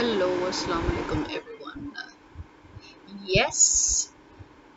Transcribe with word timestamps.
Hello, 0.00 0.28
Assalamu 0.48 0.90
alaikum 0.90 1.22
everyone. 1.38 1.94
Yes, 3.22 4.10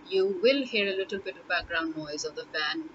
you 0.10 0.24
will 0.44 0.66
hear 0.72 0.88
a 0.94 0.96
little 0.98 1.20
bit 1.28 1.38
of 1.38 1.48
background 1.48 1.96
noise 1.96 2.26
of 2.26 2.36
the 2.36 2.44
fan. 2.56 2.90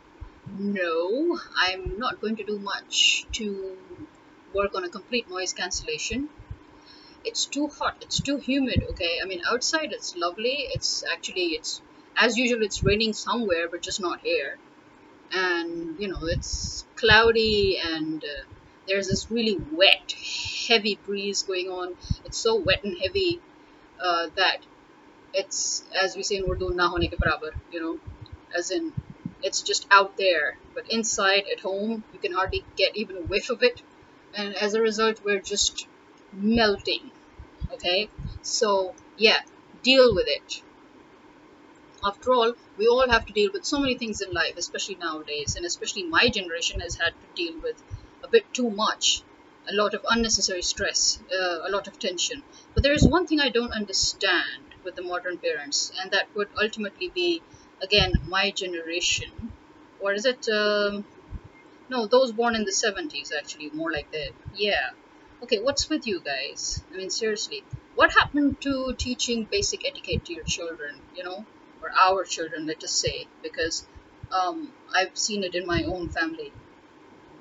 No, 0.58 1.38
I'm 1.56 1.98
not 1.98 2.20
going 2.20 2.36
to 2.36 2.44
do 2.44 2.58
much 2.58 3.24
to 3.38 3.78
work 4.52 4.74
on 4.74 4.84
a 4.84 4.90
complete 4.90 5.30
noise 5.30 5.54
cancellation. 5.54 6.28
It's 7.24 7.46
too 7.46 7.68
hot, 7.68 7.96
it's 8.02 8.20
too 8.20 8.36
humid, 8.36 8.84
okay? 8.90 9.20
I 9.22 9.26
mean, 9.26 9.40
outside 9.50 9.94
it's 9.94 10.14
lovely. 10.14 10.56
It's 10.74 11.02
actually, 11.10 11.46
it's 11.60 11.80
as 12.14 12.36
usual, 12.36 12.62
it's 12.62 12.82
raining 12.82 13.14
somewhere, 13.14 13.68
but 13.70 13.80
just 13.80 14.02
not 14.02 14.20
here. 14.20 14.58
And, 15.32 15.98
you 15.98 16.08
know, 16.08 16.20
it's 16.36 16.84
cloudy 16.94 17.78
and 17.82 18.22
uh, 18.22 18.44
there's 18.88 19.08
this 19.08 19.30
really 19.30 19.58
wet, 19.72 20.14
heavy 20.68 20.98
breeze 21.06 21.42
going 21.42 21.68
on. 21.68 21.96
It's 22.24 22.38
so 22.38 22.56
wet 22.56 22.84
and 22.84 22.96
heavy 22.98 23.40
uh, 24.02 24.28
that 24.36 24.58
it's, 25.34 25.84
as 26.00 26.16
we 26.16 26.22
say 26.22 26.36
in 26.36 26.50
Urdu, 26.50 26.70
na 26.74 26.88
hone 26.88 27.08
ke 27.08 27.18
barabar, 27.22 27.52
you 27.70 27.80
know, 27.80 27.98
as 28.56 28.70
in 28.70 28.92
it's 29.42 29.62
just 29.62 29.86
out 29.90 30.16
there. 30.16 30.56
But 30.74 30.90
inside, 30.90 31.44
at 31.52 31.60
home, 31.60 32.02
you 32.12 32.18
can 32.18 32.32
hardly 32.32 32.64
get 32.76 32.96
even 32.96 33.16
a 33.16 33.22
whiff 33.22 33.50
of 33.50 33.62
it. 33.62 33.82
And 34.34 34.54
as 34.54 34.74
a 34.74 34.80
result, 34.80 35.20
we're 35.24 35.40
just 35.40 35.86
melting, 36.32 37.10
okay? 37.72 38.08
So, 38.42 38.94
yeah, 39.16 39.40
deal 39.82 40.14
with 40.14 40.26
it. 40.28 40.62
After 42.04 42.32
all, 42.32 42.54
we 42.76 42.86
all 42.86 43.08
have 43.08 43.26
to 43.26 43.32
deal 43.32 43.50
with 43.52 43.64
so 43.64 43.80
many 43.80 43.98
things 43.98 44.20
in 44.20 44.32
life, 44.32 44.54
especially 44.56 44.94
nowadays, 44.96 45.56
and 45.56 45.66
especially 45.66 46.04
my 46.04 46.28
generation 46.28 46.80
has 46.80 46.94
had 46.94 47.10
to 47.10 47.26
deal 47.34 47.60
with 47.60 47.82
a 48.22 48.28
bit 48.28 48.52
too 48.52 48.70
much 48.70 49.22
a 49.68 49.74
lot 49.74 49.94
of 49.94 50.04
unnecessary 50.08 50.62
stress, 50.62 51.18
uh, 51.30 51.58
a 51.66 51.70
lot 51.70 51.86
of 51.88 51.98
tension. 51.98 52.42
But 52.74 52.82
there 52.82 52.94
is 52.94 53.06
one 53.06 53.26
thing 53.26 53.40
I 53.40 53.50
don't 53.50 53.72
understand 53.72 54.64
with 54.82 54.96
the 54.96 55.02
modern 55.02 55.36
parents, 55.38 55.92
and 56.00 56.10
that 56.12 56.28
would 56.34 56.48
ultimately 56.60 57.10
be, 57.14 57.42
again, 57.82 58.12
my 58.26 58.50
generation. 58.50 59.52
Or 60.00 60.12
is 60.14 60.24
it, 60.24 60.48
um, 60.48 61.04
no, 61.90 62.06
those 62.06 62.32
born 62.32 62.54
in 62.54 62.64
the 62.64 62.72
70s, 62.72 63.30
actually, 63.36 63.70
more 63.70 63.92
like 63.92 64.10
that. 64.12 64.32
Yeah. 64.54 64.90
Okay, 65.42 65.58
what's 65.58 65.88
with 65.90 66.06
you 66.06 66.20
guys? 66.20 66.82
I 66.92 66.96
mean, 66.96 67.10
seriously, 67.10 67.62
what 67.94 68.12
happened 68.12 68.60
to 68.62 68.94
teaching 68.96 69.44
basic 69.44 69.86
etiquette 69.86 70.24
to 70.26 70.34
your 70.34 70.44
children, 70.44 70.96
you 71.14 71.24
know, 71.24 71.44
or 71.82 71.90
our 71.92 72.24
children, 72.24 72.66
let 72.66 72.82
us 72.82 72.92
say, 72.92 73.26
because 73.42 73.86
um, 74.32 74.72
I've 74.94 75.16
seen 75.16 75.44
it 75.44 75.54
in 75.54 75.66
my 75.66 75.84
own 75.84 76.08
family 76.08 76.52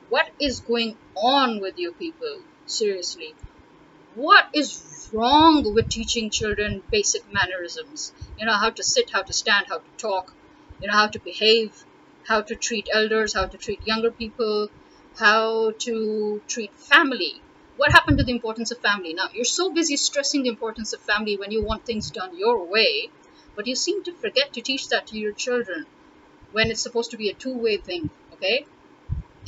what 0.10 0.30
is 0.40 0.62
going 0.62 0.98
on 1.16 1.60
with 1.62 1.76
you 1.78 1.94
people? 1.94 2.44
Seriously. 2.66 3.36
What 4.16 4.46
is 4.54 5.10
wrong 5.14 5.74
with 5.74 5.90
teaching 5.90 6.30
children 6.32 6.84
basic 6.92 7.24
mannerisms? 7.32 8.14
You 8.38 8.46
know, 8.46 8.54
how 8.54 8.72
to 8.72 8.84
sit, 8.84 9.12
how 9.12 9.24
to 9.24 9.34
stand, 9.34 9.68
how 9.70 9.80
to 9.80 9.92
talk, 9.98 10.36
you 10.80 10.88
know, 10.88 10.94
how 10.94 11.08
to 11.08 11.20
behave, 11.20 11.86
how 12.28 12.42
to 12.42 12.56
treat 12.56 12.90
elders, 12.94 13.34
how 13.34 13.48
to 13.48 13.58
treat 13.58 13.86
younger 13.86 14.12
people, 14.12 14.70
how 15.18 15.72
to 15.80 16.42
treat 16.48 16.78
family. 16.80 17.44
What 17.76 17.92
happened 17.92 18.18
to 18.18 18.24
the 18.24 18.32
importance 18.32 18.72
of 18.72 18.82
family? 18.82 19.14
Now, 19.14 19.30
you're 19.34 19.46
so 19.46 19.74
busy 19.74 19.98
stressing 19.98 20.44
the 20.44 20.50
importance 20.50 20.94
of 20.94 21.02
family 21.04 21.38
when 21.38 21.52
you 21.52 21.64
want 21.64 21.86
things 21.86 22.12
done 22.12 22.38
your 22.38 22.66
way, 22.68 23.14
but 23.56 23.68
you 23.68 23.76
seem 23.76 24.04
to 24.04 24.14
forget 24.14 24.54
to 24.54 24.62
teach 24.62 24.90
that 24.90 25.08
to 25.08 25.18
your 25.18 25.34
children 25.34 25.86
when 26.52 26.72
it's 26.72 26.82
supposed 26.84 27.12
to 27.12 27.18
be 27.18 27.30
a 27.30 27.36
two 27.36 27.58
way 27.58 27.78
thing, 27.78 28.10
okay? 28.34 28.68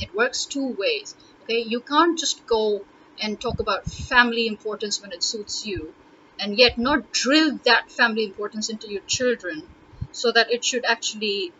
It 0.00 0.14
works 0.14 0.46
two 0.46 0.68
ways. 0.78 1.14
Okay 1.42 1.60
you 1.60 1.80
can't 1.82 2.18
just 2.18 2.46
go 2.46 2.86
and 3.22 3.40
talk 3.40 3.60
about 3.60 3.86
family 3.86 4.46
importance 4.46 5.00
when 5.00 5.12
it 5.12 5.22
suits 5.22 5.64
you 5.64 5.94
and 6.38 6.58
yet 6.58 6.78
not 6.78 7.12
drill 7.12 7.58
that 7.64 7.90
family 7.90 8.24
importance 8.24 8.68
into 8.70 8.88
your 8.90 9.02
children 9.06 9.68
so 10.10 10.32
that 10.32 10.50
it 10.50 10.64
should 10.64 10.84
actually 10.84 11.54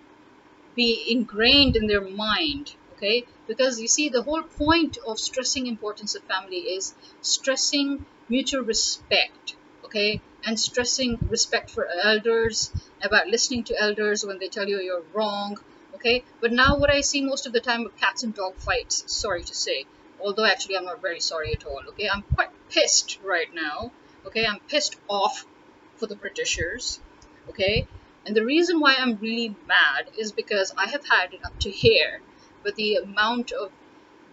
be 0.74 1.06
ingrained 1.12 1.76
in 1.76 1.86
their 1.86 2.00
mind 2.08 2.74
okay? 2.92 3.26
Because 3.46 3.80
you 3.80 3.88
see 3.88 4.08
the 4.08 4.22
whole 4.22 4.42
point 4.42 4.98
of 5.06 5.18
stressing 5.20 5.66
importance 5.66 6.14
of 6.16 6.24
family 6.24 6.58
is 6.76 6.94
stressing 7.20 8.06
mutual 8.28 8.62
respect 8.62 9.56
okay? 9.84 10.22
And 10.44 10.58
stressing 10.58 11.18
respect 11.28 11.70
for 11.70 11.86
elders 12.02 12.72
about 13.02 13.28
listening 13.28 13.64
to 13.64 13.78
elders 13.80 14.24
when 14.24 14.38
they 14.38 14.48
tell 14.48 14.68
you 14.68 14.80
you're 14.80 15.06
wrong 15.14 15.56
okay? 16.00 16.24
But 16.40 16.52
now 16.52 16.78
what 16.78 16.90
i 16.90 17.02
see 17.02 17.20
most 17.22 17.46
of 17.46 17.52
the 17.52 17.60
time 17.60 17.86
are 17.86 18.00
cats 18.00 18.22
and 18.22 18.34
dog 18.34 18.54
fights 18.56 19.04
sorry 19.06 19.44
to 19.44 19.54
say. 19.54 19.84
Although 20.18 20.46
actually 20.46 20.76
i'm 20.78 20.86
not 20.86 21.02
very 21.02 21.20
sorry 21.20 21.52
at 21.52 21.66
all 21.66 21.82
okay? 21.90 22.08
I'm 22.08 22.22
quite 22.34 22.50
pissed 22.70 23.18
right 23.22 23.52
now 23.54 23.92
okay? 24.26 24.46
I'm 24.46 24.60
pissed 24.60 24.96
off 25.08 25.46
for 25.96 26.06
the 26.06 26.16
britishers 26.16 27.00
okay? 27.50 27.86
And 28.24 28.34
the 28.34 28.44
reason 28.44 28.80
why 28.80 28.96
i'm 28.98 29.16
really 29.16 29.54
mad 29.68 30.10
is 30.18 30.32
because 30.32 30.72
i 30.78 30.88
have 30.88 31.06
had 31.06 31.34
it 31.34 31.44
up 31.44 31.58
to 31.60 31.70
here. 31.70 32.20
With 32.64 32.76
the 32.76 32.96
amount 32.96 33.52
of 33.52 33.70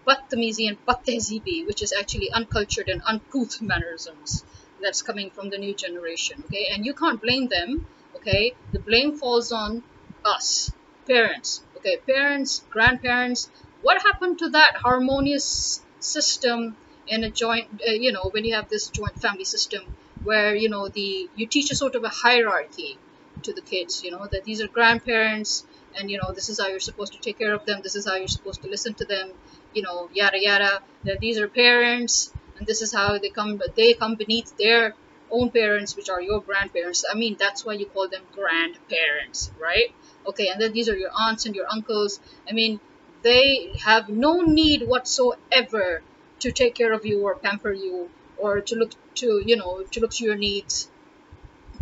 badtamizi 0.07 0.69
and 0.69 0.85
badtehzibi 0.85 1.67
which 1.67 1.81
is 1.81 1.93
actually 1.99 2.31
uncultured 2.31 2.87
and 2.87 3.01
uncouth 3.05 3.61
mannerisms 3.61 4.45
that's 4.81 5.01
coming 5.01 5.29
from 5.31 5.49
the 5.49 5.57
new 5.57 5.73
generation 5.73 6.43
okay? 6.45 6.67
And 6.73 6.85
you 6.85 6.93
can't 6.93 7.21
blame 7.21 7.47
them 7.49 7.85
okay? 8.15 8.53
The 8.71 8.79
blame 8.79 9.17
falls 9.17 9.51
on 9.51 9.83
us 10.23 10.71
parents. 11.07 11.65
Okay 11.77 11.97
parents 12.07 12.65
grandparents 12.69 13.49
what 13.81 14.01
happened 14.01 14.39
to 14.39 14.49
that 14.49 14.73
harmonious 14.83 15.85
system 15.99 16.77
in 17.07 17.23
a 17.23 17.31
joint 17.31 17.67
uh, 17.87 17.91
you 17.91 18.11
know 18.11 18.29
when 18.33 18.43
you 18.45 18.55
have 18.55 18.67
this 18.69 18.89
joint 18.89 19.17
family 19.19 19.45
system 19.45 19.83
where 20.23 20.55
you 20.55 20.69
know 20.69 20.89
the 20.89 21.29
you 21.35 21.47
teach 21.47 21.71
a 21.71 21.75
sort 21.75 21.95
of 21.95 22.03
a 22.03 22.09
hierarchy 22.23 22.99
to 23.43 23.53
the 23.53 23.61
kids 23.61 24.01
you 24.03 24.11
know 24.11 24.27
that 24.31 24.43
these 24.43 24.61
are 24.61 24.67
grandparents 24.67 25.65
and 25.95 26.09
you 26.11 26.17
know 26.17 26.31
this 26.33 26.49
is 26.49 26.59
how 26.59 26.67
you're 26.67 26.79
supposed 26.89 27.13
to 27.13 27.19
take 27.19 27.37
care 27.37 27.53
of 27.53 27.63
them 27.65 27.79
this 27.83 27.95
is 27.95 28.07
how 28.07 28.15
you're 28.15 28.35
supposed 28.37 28.61
to 28.61 28.69
listen 28.69 28.93
to 28.95 29.05
them 29.05 29.27
you 29.73 29.81
know 29.81 30.09
yada 30.11 30.39
yada 30.41 30.81
that 31.05 31.19
these 31.19 31.37
are 31.39 31.47
parents 31.49 32.33
and 32.55 32.67
this 32.67 32.81
is 32.81 32.93
how 32.93 33.17
they 33.19 33.29
come 33.29 33.57
but 33.57 33.75
they 33.75 33.93
come 33.93 34.15
beneath 34.15 34.51
their 34.57 34.95
own 35.31 35.51
parents 35.51 35.95
which 35.95 36.09
are 36.09 36.21
your 36.21 36.41
grandparents. 36.41 37.03
I 37.11 37.15
mean 37.15 37.35
that's 37.39 37.65
why 37.65 37.73
you 37.73 37.85
call 37.87 38.07
them 38.09 38.23
grandparents 38.31 39.51
right? 39.59 39.93
Okay 40.27 40.47
and 40.49 40.61
then 40.61 40.73
these 40.73 40.89
are 40.89 40.97
your 40.97 41.11
aunts 41.17 41.45
and 41.45 41.55
your 41.55 41.67
uncles. 41.71 42.19
I 42.49 42.53
mean 42.53 42.79
they 43.23 43.73
have 43.83 44.09
no 44.09 44.41
need 44.41 44.83
whatsoever 44.87 46.03
to 46.39 46.51
take 46.51 46.75
care 46.75 46.93
of 46.93 47.05
you 47.05 47.21
or 47.23 47.35
pamper 47.35 47.71
you 47.71 48.09
or 48.37 48.61
to 48.61 48.75
look 48.75 48.91
to 49.15 49.41
you 49.45 49.55
know 49.55 49.83
to 49.91 49.99
look 49.99 50.11
to 50.11 50.23
your 50.25 50.35
needs 50.35 50.89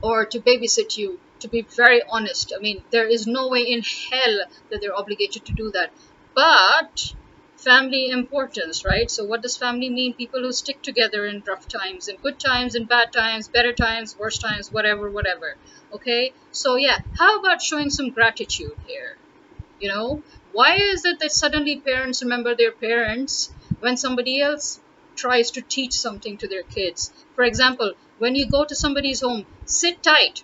or 0.01 0.25
to 0.25 0.39
babysit 0.39 0.97
you 0.97 1.19
to 1.39 1.47
be 1.49 1.61
very 1.63 2.01
honest. 2.09 2.53
I 2.55 2.59
mean 2.61 2.83
there 2.91 3.07
is 3.07 3.27
no 3.27 3.49
way 3.49 3.61
in 3.63 3.81
hell 3.81 4.39
that 4.69 4.79
they're 4.81 4.95
obligated 4.95 5.45
to 5.45 5.53
do 5.53 5.71
that. 5.71 5.91
But 6.33 7.13
family 7.65 8.09
importance, 8.09 8.85
right? 8.85 9.11
So, 9.11 9.25
what 9.25 9.41
does 9.41 9.57
family 9.57 9.89
mean? 9.89 10.13
People 10.15 10.41
who 10.41 10.53
stick 10.53 10.81
together 10.83 11.25
in 11.25 11.43
rough 11.47 11.67
times, 11.67 12.07
in 12.07 12.17
good 12.23 12.39
times, 12.39 12.75
in 12.75 12.85
bad 12.85 13.11
times, 13.11 13.49
better 13.49 13.73
times, 13.73 14.15
worse 14.17 14.39
times, 14.39 14.71
whatever, 14.71 15.11
whatever. 15.11 15.57
Okay, 15.91 16.33
so 16.51 16.75
yeah, 16.77 16.99
how 17.17 17.39
about 17.39 17.61
showing 17.61 17.89
some 17.89 18.11
gratitude 18.11 18.77
here? 18.85 19.19
You 19.79 19.87
know, 19.89 20.25
why 20.51 20.75
is 20.75 21.05
it 21.05 21.19
that 21.19 21.31
suddenly 21.31 21.79
parents 21.81 22.21
remember 22.21 22.55
their 22.55 22.73
parents 22.73 23.55
when 23.79 23.95
somebody 23.95 24.41
else 24.41 24.81
tries 25.15 25.51
to 25.51 25.61
teach 25.61 25.93
something 25.93 26.37
to 26.39 26.47
their 26.49 26.63
kids? 26.63 27.13
For 27.35 27.45
example, 27.45 27.93
when 28.17 28.35
you 28.35 28.49
go 28.49 28.65
to 28.65 28.75
somebody's 28.75 29.21
home, 29.21 29.47
sit 29.65 30.03
tight, 30.03 30.43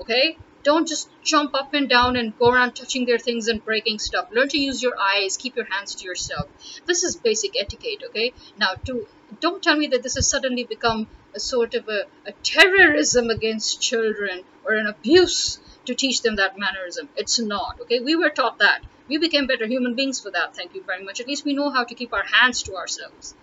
okay? 0.00 0.40
Don't 0.64 0.88
just 0.88 1.08
jump 1.22 1.54
up 1.54 1.74
and 1.74 1.88
down 1.88 2.16
and 2.16 2.36
go 2.38 2.50
around 2.50 2.74
touching 2.74 3.04
their 3.04 3.18
things 3.18 3.48
and 3.48 3.64
breaking 3.64 3.98
stuff. 3.98 4.28
Learn 4.32 4.48
to 4.48 4.58
use 4.58 4.82
your 4.82 4.98
eyes. 4.98 5.36
Keep 5.36 5.56
your 5.56 5.66
hands 5.70 5.94
to 5.96 6.04
yourself. 6.04 6.48
This 6.86 7.04
is 7.04 7.16
basic 7.16 7.56
etiquette, 7.56 8.02
okay? 8.08 8.32
Now, 8.58 8.74
to 8.86 9.06
don't 9.40 9.62
tell 9.62 9.76
me 9.76 9.88
that 9.88 10.02
this 10.02 10.14
has 10.14 10.28
suddenly 10.28 10.64
become 10.64 11.06
a 11.34 11.40
sort 11.40 11.74
of 11.74 11.88
a, 11.88 12.04
a 12.26 12.32
terrorism 12.42 13.30
against 13.30 13.80
children 13.80 14.44
or 14.64 14.74
an 14.74 14.86
abuse 14.86 15.58
to 15.86 15.94
teach 15.94 16.22
them 16.22 16.36
that 16.36 16.58
mannerism. 16.58 17.08
It's 17.16 17.38
not, 17.38 17.80
okay? 17.82 18.00
We 18.00 18.16
were 18.16 18.30
taught 18.30 18.58
that. 18.58 18.82
We 19.08 19.18
became 19.18 19.46
better 19.46 19.66
human 19.66 19.94
beings 19.94 20.20
for 20.20 20.30
that. 20.30 20.56
Thank 20.56 20.74
you 20.74 20.82
very 20.82 21.04
much. 21.04 21.20
At 21.20 21.28
least 21.28 21.44
we 21.44 21.54
know 21.54 21.70
how 21.70 21.84
to 21.84 21.94
keep 21.94 22.12
our 22.14 22.24
hands 22.24 22.62
to 22.64 22.76
ourselves. 22.76 23.34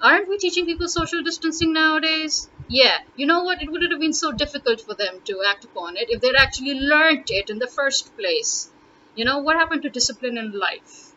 Aren't 0.00 0.28
we 0.28 0.38
teaching 0.38 0.66
people 0.66 0.88
social 0.88 1.22
distancing 1.22 1.72
nowadays? 1.72 2.48
Yeah, 2.70 3.00
you 3.16 3.26
know 3.26 3.42
what? 3.42 3.60
It 3.60 3.70
wouldn't 3.70 3.92
have 3.92 4.00
been 4.00 4.14
so 4.14 4.32
difficult 4.32 4.80
for 4.80 4.94
them 4.94 5.20
to 5.26 5.42
act 5.46 5.64
upon 5.64 5.98
it 5.98 6.08
if 6.08 6.20
they'd 6.22 6.34
actually 6.36 6.72
learned 6.80 7.24
it 7.28 7.50
in 7.50 7.58
the 7.58 7.66
first 7.66 8.16
place. 8.16 8.72
You 9.14 9.26
know, 9.26 9.40
what 9.40 9.56
happened 9.56 9.82
to 9.82 9.90
discipline 9.90 10.38
in 10.38 10.52
life? 10.52 11.12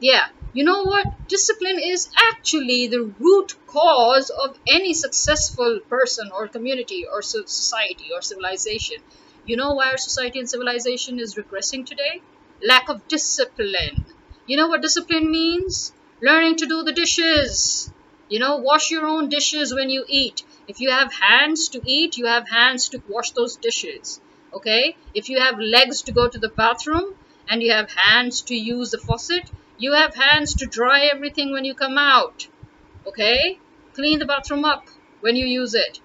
Yeah, 0.00 0.26
you 0.52 0.64
know 0.64 0.84
what? 0.84 1.06
Discipline 1.28 1.78
is 1.80 2.08
actually 2.30 2.88
the 2.88 3.02
root 3.18 3.54
cause 3.66 4.30
of 4.30 4.58
any 4.68 4.94
successful 4.94 5.80
person 5.88 6.30
or 6.34 6.48
community 6.48 7.04
or 7.12 7.22
society 7.22 8.08
or 8.14 8.22
civilization. 8.22 8.98
You 9.46 9.56
know 9.56 9.74
why 9.74 9.90
our 9.90 9.98
society 9.98 10.38
and 10.40 10.48
civilization 10.50 11.18
is 11.18 11.36
regressing 11.36 11.86
today? 11.86 12.22
Lack 12.62 12.88
of 12.90 13.08
discipline. 13.08 14.04
You 14.46 14.56
know 14.56 14.68
what 14.68 14.82
discipline 14.82 15.30
means? 15.30 15.92
Learning 16.20 16.56
to 16.56 16.66
do 16.66 16.82
the 16.82 16.92
dishes 16.92 17.90
You 18.28 18.38
know, 18.40 18.56
wash 18.58 18.90
your 18.90 19.06
own 19.06 19.28
dishes 19.28 19.72
when 19.74 19.88
you 19.90 20.04
eat. 20.08 20.42
If 20.68 20.80
you 20.80 20.90
have 20.90 21.12
hands 21.12 21.68
to 21.68 21.80
eat, 21.84 22.16
you 22.16 22.26
have 22.26 22.48
hands 22.48 22.88
to 22.88 23.02
wash 23.08 23.30
those 23.30 23.56
dishes. 23.56 24.20
Okay? 24.52 24.96
If 25.14 25.28
you 25.28 25.38
have 25.38 25.58
legs 25.58 26.02
to 26.02 26.12
go 26.12 26.28
to 26.28 26.38
the 26.38 26.48
bathroom 26.48 27.14
and 27.48 27.62
you 27.62 27.72
have 27.72 27.90
hands 27.92 28.42
to 28.42 28.54
use 28.54 28.90
the 28.90 28.98
faucet, 28.98 29.48
you 29.78 29.92
have 29.92 30.14
hands 30.14 30.54
to 30.54 30.66
dry 30.66 31.04
everything 31.04 31.52
when 31.52 31.64
you 31.64 31.74
come 31.74 31.98
out. 31.98 32.48
Okay? 33.06 33.58
Clean 33.94 34.18
the 34.18 34.26
bathroom 34.26 34.64
up 34.64 34.86
when 35.20 35.36
you 35.36 35.46
use 35.46 35.74
it. 35.74 36.00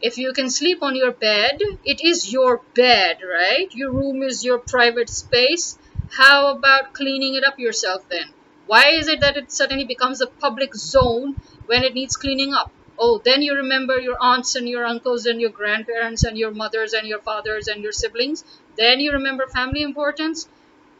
If 0.00 0.18
you 0.18 0.32
can 0.34 0.50
sleep 0.50 0.82
on 0.82 0.94
your 0.94 1.12
bed, 1.12 1.62
it 1.84 2.04
is 2.04 2.30
your 2.30 2.60
bed, 2.74 3.18
right? 3.26 3.74
Your 3.74 3.90
room 3.90 4.22
is 4.22 4.44
your 4.44 4.58
private 4.58 5.08
space. 5.08 5.78
How 6.10 6.48
about 6.48 6.92
cleaning 6.92 7.36
it 7.36 7.44
up 7.44 7.58
yourself 7.58 8.06
then? 8.10 8.28
Why 8.66 8.90
is 8.90 9.08
it 9.08 9.20
that 9.20 9.38
it 9.38 9.50
suddenly 9.50 9.84
becomes 9.84 10.20
a 10.20 10.26
public 10.26 10.74
zone 10.74 11.36
when 11.66 11.84
it 11.84 11.94
needs 11.94 12.16
cleaning 12.16 12.52
up? 12.52 12.70
Oh, 12.98 13.20
then 13.24 13.42
you 13.42 13.54
remember 13.54 13.98
your 13.98 14.16
aunts 14.20 14.54
and 14.54 14.68
your 14.68 14.84
uncles 14.84 15.26
and 15.26 15.40
your 15.40 15.50
grandparents 15.50 16.24
and 16.24 16.38
your 16.38 16.52
mothers 16.52 16.92
and 16.92 17.06
your 17.08 17.20
fathers 17.20 17.68
and 17.68 17.82
your 17.82 17.92
siblings. 17.92 18.44
Then 18.76 19.00
you 19.00 19.12
remember 19.12 19.46
family 19.46 19.82
importance. 19.82 20.48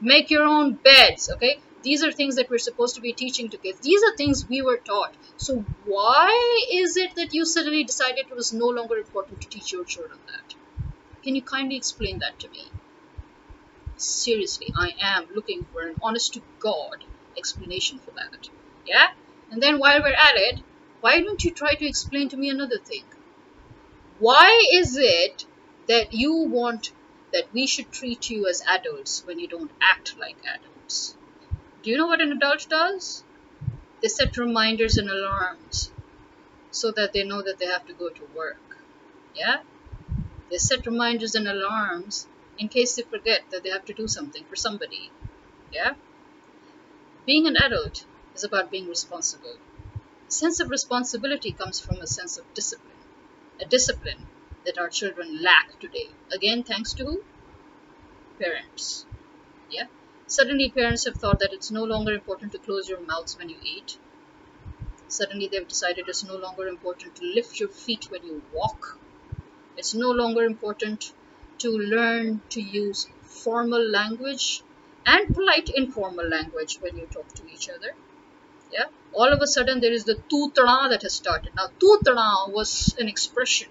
Make 0.00 0.30
your 0.30 0.44
own 0.44 0.72
beds, 0.72 1.30
okay? 1.34 1.60
These 1.82 2.02
are 2.02 2.10
things 2.10 2.36
that 2.36 2.50
we're 2.50 2.58
supposed 2.58 2.94
to 2.96 3.00
be 3.00 3.12
teaching 3.12 3.48
to 3.50 3.58
kids. 3.58 3.80
These 3.80 4.02
are 4.02 4.16
things 4.16 4.48
we 4.48 4.62
were 4.62 4.78
taught. 4.78 5.14
So 5.36 5.64
why 5.84 6.66
is 6.72 6.96
it 6.96 7.14
that 7.16 7.34
you 7.34 7.44
suddenly 7.44 7.84
decided 7.84 8.26
it 8.30 8.34
was 8.34 8.52
no 8.52 8.66
longer 8.66 8.96
important 8.96 9.40
to 9.42 9.48
teach 9.48 9.72
your 9.72 9.84
children 9.84 10.18
that? 10.26 10.54
Can 11.22 11.34
you 11.36 11.42
kindly 11.42 11.76
explain 11.76 12.18
that 12.20 12.38
to 12.40 12.48
me? 12.48 12.64
Seriously, 13.96 14.72
I 14.76 14.94
am 15.00 15.26
looking 15.34 15.64
for 15.72 15.82
an 15.82 15.94
honest 16.02 16.34
to 16.34 16.42
God 16.58 17.04
explanation 17.36 17.98
for 17.98 18.10
that. 18.12 18.48
Yeah? 18.86 19.08
And 19.50 19.62
then 19.62 19.78
while 19.78 20.00
we're 20.00 20.08
at 20.08 20.36
it, 20.36 20.60
why 21.04 21.20
don't 21.20 21.44
you 21.44 21.50
try 21.50 21.74
to 21.74 21.86
explain 21.86 22.30
to 22.30 22.36
me 22.38 22.48
another 22.48 22.78
thing? 22.78 23.04
Why 24.18 24.64
is 24.72 24.96
it 24.96 25.44
that 25.86 26.14
you 26.14 26.34
want 26.34 26.92
that 27.30 27.52
we 27.52 27.66
should 27.66 27.92
treat 27.92 28.30
you 28.30 28.46
as 28.48 28.62
adults 28.66 29.22
when 29.26 29.38
you 29.38 29.46
don't 29.46 29.70
act 29.82 30.16
like 30.18 30.36
adults? 30.46 31.14
Do 31.82 31.90
you 31.90 31.98
know 31.98 32.06
what 32.06 32.22
an 32.22 32.32
adult 32.32 32.66
does? 32.70 33.22
They 34.00 34.08
set 34.08 34.38
reminders 34.38 34.96
and 34.96 35.10
alarms 35.10 35.90
so 36.70 36.90
that 36.92 37.12
they 37.12 37.22
know 37.22 37.42
that 37.42 37.58
they 37.58 37.66
have 37.66 37.86
to 37.88 37.92
go 37.92 38.08
to 38.08 38.24
work. 38.34 38.78
Yeah? 39.34 39.58
They 40.50 40.56
set 40.56 40.86
reminders 40.86 41.34
and 41.34 41.46
alarms 41.46 42.26
in 42.58 42.68
case 42.68 42.94
they 42.94 43.02
forget 43.02 43.42
that 43.50 43.62
they 43.62 43.68
have 43.68 43.84
to 43.84 43.92
do 43.92 44.08
something 44.08 44.44
for 44.44 44.56
somebody. 44.56 45.10
Yeah? 45.70 45.96
Being 47.26 47.46
an 47.46 47.58
adult 47.58 48.06
is 48.34 48.42
about 48.42 48.70
being 48.70 48.88
responsible 48.88 49.58
sense 50.28 50.60
of 50.60 50.70
responsibility 50.70 51.52
comes 51.52 51.80
from 51.80 51.96
a 52.00 52.06
sense 52.06 52.38
of 52.38 52.52
discipline, 52.54 52.98
a 53.60 53.66
discipline 53.66 54.26
that 54.64 54.78
our 54.78 54.88
children 54.88 55.42
lack 55.42 55.78
today. 55.80 56.08
Again, 56.32 56.62
thanks 56.62 56.92
to 56.94 57.04
who? 57.04 57.24
Parents. 58.38 59.06
Yeah? 59.70 59.86
Suddenly, 60.26 60.70
parents 60.70 61.04
have 61.06 61.16
thought 61.16 61.40
that 61.40 61.52
it's 61.52 61.70
no 61.70 61.84
longer 61.84 62.12
important 62.12 62.52
to 62.52 62.58
close 62.58 62.88
your 62.88 63.00
mouths 63.00 63.38
when 63.38 63.48
you 63.48 63.58
eat. 63.62 63.98
Suddenly, 65.08 65.48
they've 65.48 65.66
decided 65.66 66.08
it's 66.08 66.24
no 66.24 66.36
longer 66.36 66.68
important 66.68 67.16
to 67.16 67.24
lift 67.24 67.58
your 67.58 67.70
feet 67.70 68.10
when 68.10 68.22
you 68.22 68.42
walk. 68.52 69.00
It's 69.76 69.94
no 69.94 70.10
longer 70.10 70.44
important 70.44 71.12
to 71.58 71.70
learn 71.70 72.42
to 72.50 72.60
use 72.60 73.08
formal 73.22 73.84
language 73.84 74.62
and 75.06 75.34
polite 75.34 75.70
informal 75.70 76.28
language 76.28 76.80
when 76.80 76.96
you 76.98 77.06
talk 77.06 77.32
to 77.34 77.46
each 77.48 77.68
other. 77.70 77.96
Yeah, 78.74 78.86
all 79.12 79.32
of 79.32 79.40
a 79.40 79.46
sudden 79.46 79.80
there 79.80 79.92
is 79.92 80.04
the 80.04 80.16
tutana 80.30 80.90
that 80.90 81.02
has 81.02 81.14
started. 81.14 81.52
Now, 81.54 81.68
tutana 81.80 82.50
was 82.50 82.94
an 82.98 83.08
expression 83.08 83.68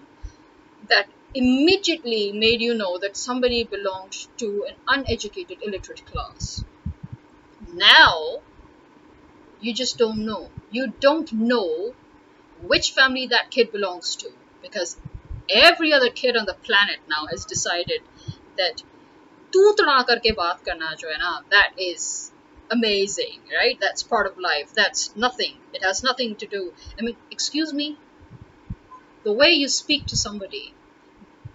that 0.88 1.06
immediately 1.34 2.32
made 2.32 2.60
you 2.60 2.74
know 2.74 2.96
that 2.98 3.16
somebody 3.16 3.64
belonged 3.64 4.16
to 4.38 4.64
an 4.68 4.76
uneducated, 4.88 5.58
illiterate 5.62 6.06
class. 6.06 6.64
Now, 7.74 8.40
you 9.60 9.74
just 9.74 9.98
don't 9.98 10.24
know. 10.24 10.50
You 10.70 10.92
don't 11.00 11.32
know 11.32 11.94
which 12.62 12.92
family 12.92 13.26
that 13.28 13.50
kid 13.50 13.72
belongs 13.72 14.16
to 14.16 14.30
because 14.62 14.96
every 15.50 15.92
other 15.92 16.10
kid 16.10 16.36
on 16.36 16.46
the 16.46 16.54
planet 16.54 16.98
now 17.08 17.26
has 17.30 17.44
decided 17.44 18.00
that 18.56 18.82
tutana 19.54 19.98
karke 20.10 20.30
baat 20.42 20.64
karna 20.68 20.96
jo 20.96 21.08
hai 21.12 21.18
na, 21.24 21.32
that 21.50 21.72
is 21.78 22.32
amazing, 22.70 23.40
right? 23.54 23.78
That's 23.80 24.02
part 24.02 24.26
of 24.26 24.38
life. 24.38 24.72
That's 24.74 25.14
nothing. 25.16 25.56
It 25.72 25.82
has 25.84 26.02
nothing 26.02 26.36
to 26.36 26.46
do. 26.46 26.72
I 26.98 27.02
mean, 27.02 27.16
excuse 27.30 27.72
me? 27.72 27.98
The 29.24 29.32
way 29.32 29.50
you 29.52 29.68
speak 29.68 30.06
to 30.06 30.16
somebody, 30.16 30.72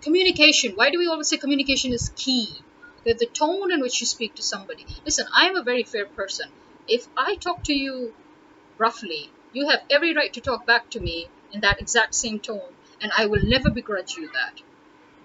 communication, 0.02 0.74
why 0.76 0.92
do 0.92 1.00
we 1.00 1.08
always 1.08 1.30
say 1.30 1.38
communication 1.38 1.94
is 1.94 2.10
key? 2.16 2.64
Because 3.04 3.20
the 3.20 3.28
tone 3.28 3.72
in 3.72 3.82
which 3.82 4.02
you 4.02 4.08
speak 4.08 4.36
to 4.36 4.44
somebody. 4.44 4.86
Listen, 5.06 5.28
I'm 5.34 5.56
a 5.56 5.64
very 5.64 5.84
fair 5.84 6.06
person. 6.06 6.50
If 6.88 7.08
I 7.18 7.36
talk 7.36 7.64
to 7.66 7.74
you 7.74 8.14
roughly, 8.78 9.32
you 9.54 9.70
have 9.70 9.84
every 9.90 10.14
right 10.16 10.34
to 10.34 10.42
talk 10.42 10.66
back 10.66 10.90
to 10.92 11.00
me 11.00 11.30
in 11.54 11.62
that 11.62 11.82
exact 11.82 12.16
same 12.16 12.40
tone, 12.40 12.76
and 13.02 13.12
I 13.18 13.28
will 13.28 13.44
never 13.44 13.70
begrudge 13.72 14.16
you 14.18 14.30
that. 14.34 14.62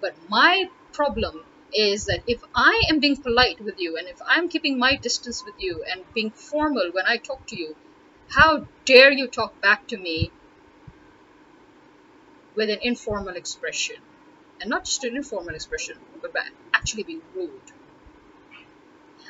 But 0.01 0.15
my 0.29 0.69
problem 0.93 1.45
is 1.75 2.05
that 2.05 2.23
if 2.25 2.41
I 2.55 2.83
am 2.89 2.99
being 2.99 3.17
polite 3.17 3.59
with 3.59 3.79
you 3.79 3.97
and 3.97 4.07
if 4.07 4.21
I'm 4.25 4.47
keeping 4.47 4.79
my 4.79 4.95
distance 4.95 5.43
with 5.43 5.55
you 5.59 5.83
and 5.91 6.05
being 6.13 6.31
formal 6.31 6.89
when 6.93 7.05
I 7.05 7.17
talk 7.17 7.45
to 7.47 7.57
you, 7.57 7.75
how 8.29 8.65
dare 8.85 9.11
you 9.11 9.27
talk 9.27 9.61
back 9.61 9.85
to 9.87 9.97
me 9.97 10.31
with 12.55 12.69
an 12.69 12.79
informal 12.81 13.35
expression? 13.35 13.97
And 14.61 14.69
not 14.69 14.85
just 14.85 15.03
an 15.03 15.17
informal 15.17 15.53
expression, 15.53 15.97
but 16.21 16.33
by 16.33 16.47
actually 16.73 17.03
being 17.03 17.21
rude. 17.35 17.71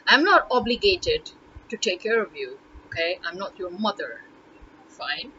I'm 0.06 0.24
not 0.24 0.46
obligated 0.52 1.32
to 1.70 1.78
take 1.78 2.02
care 2.02 2.22
of 2.22 2.36
you, 2.36 2.60
okay? 2.88 3.20
I'm 3.26 3.40
not 3.40 3.58
your 3.58 3.72
mother. 3.72 4.22
Fine. 4.88 5.32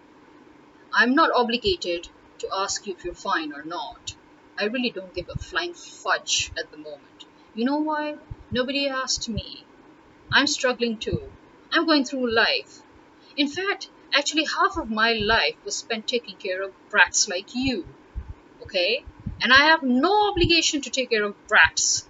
I'm 0.92 1.14
not 1.14 1.30
obligated 1.32 2.08
to 2.38 2.48
ask 2.52 2.84
you 2.84 2.94
if 2.94 3.04
you're 3.04 3.14
fine 3.14 3.52
or 3.52 3.62
not. 3.62 4.15
I 4.58 4.64
really 4.64 4.90
don't 4.90 5.14
give 5.14 5.28
a 5.28 5.38
flying 5.38 5.74
fudge 5.74 6.50
at 6.58 6.70
the 6.70 6.78
moment. 6.78 7.26
You 7.54 7.64
know 7.64 7.78
why? 7.78 8.16
Nobody 8.50 8.88
asked 8.88 9.28
me. 9.28 9.64
I'm 10.32 10.46
struggling 10.46 10.98
too. 10.98 11.30
I'm 11.72 11.86
going 11.86 12.04
through 12.04 12.34
life. 12.34 12.82
In 13.36 13.48
fact, 13.48 13.90
actually, 14.14 14.44
half 14.44 14.76
of 14.76 14.90
my 14.90 15.12
life 15.12 15.56
was 15.64 15.76
spent 15.76 16.06
taking 16.06 16.36
care 16.36 16.62
of 16.62 16.72
brats 16.90 17.28
like 17.28 17.54
you. 17.54 17.86
Okay? 18.62 19.04
And 19.42 19.52
I 19.52 19.66
have 19.66 19.82
no 19.82 20.30
obligation 20.30 20.80
to 20.82 20.90
take 20.90 21.10
care 21.10 21.24
of 21.24 21.46
brats. 21.48 22.08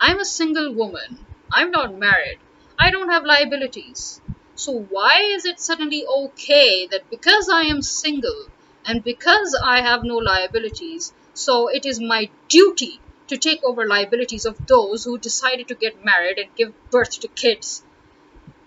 I'm 0.00 0.20
a 0.20 0.24
single 0.24 0.74
woman. 0.74 1.26
I'm 1.50 1.70
not 1.70 1.94
married. 1.98 2.38
I 2.78 2.90
don't 2.90 3.10
have 3.10 3.24
liabilities. 3.24 4.20
So, 4.54 4.72
why 4.72 5.22
is 5.22 5.44
it 5.44 5.60
suddenly 5.60 6.04
okay 6.06 6.86
that 6.88 7.08
because 7.10 7.48
I 7.48 7.62
am 7.62 7.80
single 7.82 8.48
and 8.86 9.04
because 9.04 9.58
I 9.62 9.80
have 9.82 10.04
no 10.04 10.16
liabilities, 10.16 11.12
so 11.34 11.68
it 11.68 11.86
is 11.86 12.00
my 12.00 12.30
duty 12.48 13.00
to 13.28 13.36
take 13.36 13.62
over 13.62 13.86
liabilities 13.86 14.46
of 14.46 14.66
those 14.66 15.04
who 15.04 15.18
decided 15.18 15.68
to 15.68 15.74
get 15.74 16.04
married 16.04 16.38
and 16.38 16.54
give 16.56 16.72
birth 16.90 17.20
to 17.20 17.28
kids. 17.28 17.82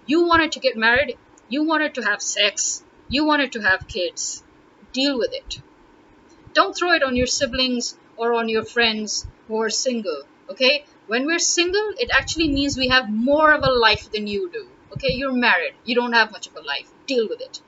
You 0.06 0.26
wanted 0.26 0.52
to 0.54 0.60
get 0.60 0.78
married, 0.78 1.18
you 1.50 1.64
wanted 1.64 1.96
to 1.96 2.02
have 2.04 2.22
sex, 2.22 2.84
you 3.10 3.26
wanted 3.26 3.52
to 3.54 3.62
have 3.62 3.88
kids. 3.88 4.44
Deal 4.94 5.18
with 5.18 5.34
it. 5.34 5.60
Don't 6.54 6.76
throw 6.76 6.92
it 6.94 7.04
on 7.04 7.16
your 7.16 7.28
siblings 7.28 7.98
or 8.18 8.34
on 8.34 8.50
your 8.50 8.64
friends 8.64 9.26
who 9.48 9.62
are 9.62 9.70
single, 9.70 10.24
okay? 10.50 10.86
When 11.08 11.26
we're 11.26 11.40
single, 11.40 11.94
it 11.98 12.12
actually 12.14 12.50
means 12.50 12.78
we 12.78 12.90
have 12.90 13.10
more 13.10 13.52
of 13.54 13.64
a 13.64 13.72
life 13.72 14.12
than 14.12 14.28
you 14.28 14.50
do. 14.52 14.68
Okay, 14.94 15.14
you're 15.14 15.34
married, 15.34 15.74
you 15.86 15.96
don't 15.96 16.14
have 16.14 16.32
much 16.32 16.48
of 16.48 16.56
a 16.56 16.62
life. 16.62 16.90
Deal 17.08 17.28
with 17.28 17.42
it. 17.42 17.62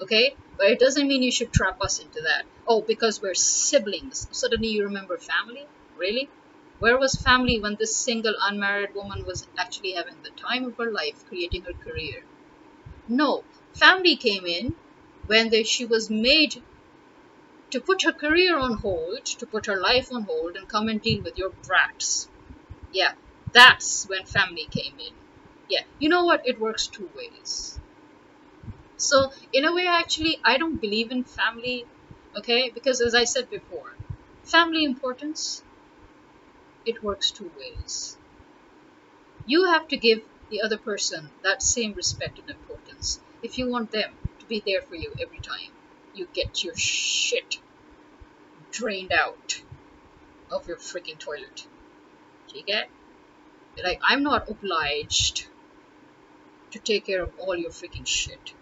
Okay? 0.00 0.34
But 0.60 0.70
it 0.70 0.78
doesn't 0.78 1.08
mean 1.08 1.24
you 1.24 1.32
should 1.32 1.52
trap 1.52 1.82
us 1.82 1.98
into 1.98 2.20
that. 2.22 2.44
Oh, 2.68 2.82
because 2.82 3.20
we're 3.20 3.34
siblings. 3.34 4.28
Suddenly 4.30 4.68
you 4.68 4.84
remember 4.84 5.18
family? 5.18 5.66
Really? 5.96 6.30
Where 6.78 7.00
was 7.00 7.16
family 7.16 7.58
when 7.60 7.76
this 7.80 7.96
single 7.96 8.36
unmarried 8.40 8.94
woman 8.94 9.24
was 9.26 9.48
actually 9.58 9.94
having 9.94 10.22
the 10.22 10.30
time 10.30 10.66
of 10.66 10.76
her 10.78 10.92
life 10.92 11.26
creating 11.26 11.64
her 11.64 11.74
career? 11.74 12.24
No, 13.08 13.44
family 13.74 14.16
came 14.16 14.46
in 14.46 14.76
when 15.26 15.50
they, 15.50 15.64
she 15.64 15.86
was 15.86 16.10
made 16.10 16.64
to 17.70 17.80
put 17.80 18.02
her 18.02 18.12
career 18.12 18.58
on 18.58 18.74
hold, 18.74 19.24
to 19.24 19.46
put 19.46 19.64
her 19.64 19.80
life 19.80 20.12
on 20.12 20.24
hold, 20.24 20.56
and 20.56 20.68
come 20.68 20.88
and 20.88 21.00
deal 21.00 21.22
with 21.22 21.38
your 21.38 21.48
brats. 21.66 22.28
Yeah, 22.92 23.14
that's 23.52 24.08
when 24.08 24.26
family 24.26 24.66
came 24.70 25.00
in. 25.00 25.14
Yeah, 25.68 25.84
you 25.98 26.10
know 26.10 26.26
what? 26.26 26.46
It 26.46 26.60
works 26.60 26.88
two 26.88 27.10
ways. 27.16 27.79
So 29.00 29.32
in 29.50 29.64
a 29.64 29.74
way, 29.74 29.86
actually, 29.86 30.38
I 30.44 30.58
don't 30.58 30.78
believe 30.78 31.10
in 31.10 31.24
family, 31.24 31.86
okay? 32.36 32.70
Because 32.70 33.00
as 33.00 33.14
I 33.14 33.24
said 33.24 33.48
before, 33.48 33.96
family 34.44 34.84
importance, 34.84 35.62
it 36.84 37.02
works 37.02 37.30
two 37.30 37.50
ways. 37.58 38.18
You 39.46 39.64
have 39.64 39.88
to 39.88 39.96
give 39.96 40.20
the 40.50 40.60
other 40.60 40.76
person 40.76 41.30
that 41.42 41.62
same 41.62 41.94
respect 41.94 42.40
and 42.40 42.50
importance 42.50 43.18
if 43.42 43.56
you 43.56 43.70
want 43.70 43.90
them 43.90 44.10
to 44.38 44.46
be 44.46 44.62
there 44.66 44.82
for 44.82 44.96
you 44.96 45.10
every 45.18 45.38
time 45.38 45.72
you 46.12 46.28
get 46.34 46.62
your 46.62 46.76
shit 46.76 47.56
drained 48.70 49.12
out 49.12 49.62
of 50.50 50.68
your 50.68 50.76
freaking 50.76 51.18
toilet. 51.18 51.66
Do 52.48 52.58
you 52.58 52.64
get? 52.64 52.90
Like, 53.82 54.00
I'm 54.02 54.22
not 54.22 54.50
obliged 54.50 55.46
to 56.72 56.78
take 56.78 57.06
care 57.06 57.22
of 57.22 57.32
all 57.38 57.56
your 57.56 57.70
freaking 57.70 58.06
shit. 58.06 58.52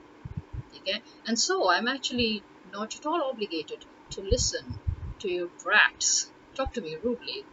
Okay? 0.89 1.03
And 1.27 1.39
so 1.39 1.71
I'm 1.71 1.89
actually 1.89 2.43
not 2.73 2.97
at 2.97 3.07
all 3.07 3.23
obligated 3.23 3.85
to 4.11 4.23
listen 4.23 4.79
to 5.19 5.29
your 5.29 5.49
brats 5.63 6.31
talk 6.59 6.73
to 6.75 6.81
me 6.81 6.97
rudely. 7.03 7.45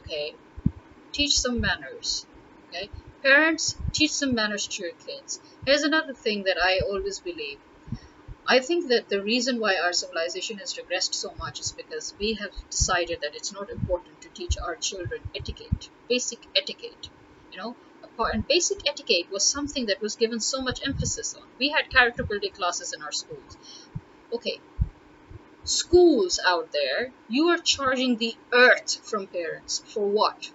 Okay? 0.00 0.34
Teach 1.12 1.38
some 1.38 1.60
manners. 1.60 2.26
Okay? 2.68 2.90
Parents, 3.22 3.76
teach 3.92 4.12
some 4.12 4.34
manners 4.34 4.66
to 4.68 4.82
your 4.82 4.92
kids. 5.06 5.40
Here's 5.66 5.82
another 5.82 6.14
thing 6.14 6.44
that 6.44 6.58
I 6.62 6.80
always 6.80 7.20
believe. 7.20 7.58
I 8.46 8.60
think 8.60 8.88
that 8.88 9.08
the 9.08 9.22
reason 9.22 9.58
why 9.60 9.76
our 9.76 9.92
civilization 9.92 10.58
has 10.58 10.74
regressed 10.74 11.14
so 11.14 11.34
much 11.38 11.60
is 11.60 11.72
because 11.72 12.14
we 12.18 12.34
have 12.34 12.50
decided 12.70 13.20
that 13.22 13.34
it's 13.34 13.52
not 13.52 13.70
important 13.70 14.20
to 14.22 14.28
teach 14.28 14.56
our 14.58 14.76
children 14.76 15.20
etiquette, 15.34 15.90
basic 16.08 16.40
etiquette. 16.56 17.10
You 17.52 17.58
know, 17.58 17.76
and 18.26 18.46
basic 18.46 18.88
etiquette 18.88 19.30
was 19.30 19.44
something 19.44 19.86
that 19.86 20.00
was 20.00 20.16
given 20.16 20.40
so 20.40 20.60
much 20.60 20.80
emphasis 20.86 21.34
on. 21.34 21.46
We 21.58 21.70
had 21.70 21.90
character 21.90 22.22
building 22.24 22.52
classes 22.52 22.92
in 22.92 23.02
our 23.02 23.12
schools. 23.12 23.56
Okay, 24.32 24.60
schools 25.64 26.40
out 26.46 26.72
there, 26.72 27.12
you 27.28 27.48
are 27.48 27.58
charging 27.58 28.16
the 28.16 28.34
earth 28.52 29.00
from 29.08 29.26
parents. 29.26 29.82
For 29.86 30.06
what? 30.06 30.50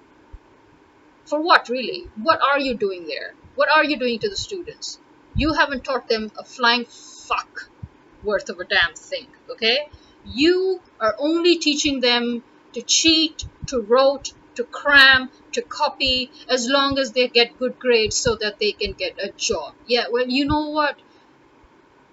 For 1.25 1.41
what, 1.41 1.69
really? 1.69 2.07
What 2.21 2.41
are 2.41 2.59
you 2.59 2.75
doing 2.75 3.07
there? 3.07 3.33
What 3.55 3.69
are 3.69 3.83
you 3.83 3.97
doing 3.97 4.19
to 4.19 4.29
the 4.29 4.35
students? 4.35 4.99
You 5.35 5.53
haven't 5.53 5.83
taught 5.83 6.09
them 6.09 6.31
a 6.37 6.43
flying 6.43 6.85
fuck 6.85 7.69
worth 8.23 8.49
of 8.49 8.59
a 8.59 8.65
damn 8.65 8.93
thing, 8.93 9.27
okay? 9.49 9.89
You 10.25 10.81
are 10.99 11.15
only 11.17 11.57
teaching 11.57 11.99
them 11.99 12.43
to 12.73 12.81
cheat, 12.81 13.45
to 13.67 13.79
rote, 13.79 14.33
to 14.55 14.63
cram, 14.63 15.29
to 15.51 15.61
copy, 15.61 16.31
as 16.49 16.67
long 16.67 16.97
as 16.99 17.11
they 17.11 17.27
get 17.27 17.57
good 17.57 17.79
grades 17.79 18.15
so 18.15 18.35
that 18.35 18.59
they 18.59 18.71
can 18.71 18.93
get 18.93 19.19
a 19.19 19.31
job. 19.31 19.73
Yeah, 19.87 20.05
well, 20.11 20.27
you 20.27 20.45
know 20.45 20.69
what? 20.69 20.99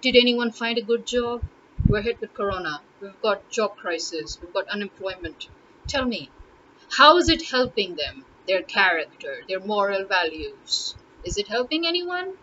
Did 0.01 0.15
anyone 0.15 0.51
find 0.51 0.77
a 0.77 0.81
good 0.81 1.05
job? 1.05 1.43
We're 1.87 2.01
hit 2.01 2.21
with 2.21 2.33
corona. 2.33 2.81
We've 3.01 3.21
got 3.21 3.49
job 3.49 3.77
crisis. 3.77 4.39
We've 4.41 4.53
got 4.53 4.67
unemployment. 4.67 5.47
Tell 5.87 6.05
me, 6.05 6.29
how 6.89 7.17
is 7.17 7.29
it 7.29 7.43
helping 7.43 7.95
them? 7.95 8.25
Their 8.47 8.63
character, 8.63 9.41
their 9.47 9.59
moral 9.59 10.05
values. 10.05 10.95
Is 11.23 11.37
it 11.37 11.47
helping 11.47 11.85
anyone? 11.85 12.33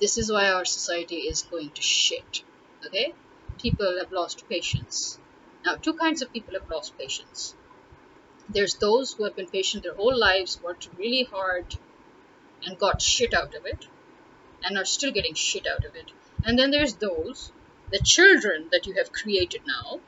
This 0.00 0.18
is 0.18 0.30
why 0.30 0.50
our 0.50 0.64
society 0.64 1.16
is 1.16 1.42
going 1.42 1.70
to 1.70 1.82
shit. 1.82 2.42
Okay? 2.86 3.14
People 3.58 3.98
have 3.98 4.12
lost 4.12 4.48
patience. 4.48 5.18
Now, 5.64 5.76
two 5.76 5.94
kinds 5.94 6.22
of 6.22 6.32
people 6.32 6.54
have 6.54 6.70
lost 6.70 6.96
patience 6.98 7.54
There's 8.49 8.75
those 8.75 9.13
who 9.13 9.23
have 9.23 9.35
been 9.35 9.47
patient 9.47 9.83
their 9.83 9.95
whole 9.95 10.17
lives, 10.17 10.61
worked 10.61 10.89
really 10.97 11.23
hard, 11.23 11.77
and 12.65 12.77
got 12.77 13.01
shit 13.01 13.33
out 13.33 13.55
of 13.55 13.65
it, 13.65 13.87
and 14.63 14.77
are 14.77 14.85
still 14.85 15.11
getting 15.11 15.33
shit 15.33 15.65
out 15.67 15.85
of 15.85 15.95
it. 15.95 16.11
And 16.45 16.59
then 16.59 16.71
there's 16.71 16.95
those, 16.95 17.51
the 17.91 17.99
children 17.99 18.67
that 18.71 18.85
you 18.85 18.93
have 18.93 19.11
created 19.11 19.61
now, 19.65 19.99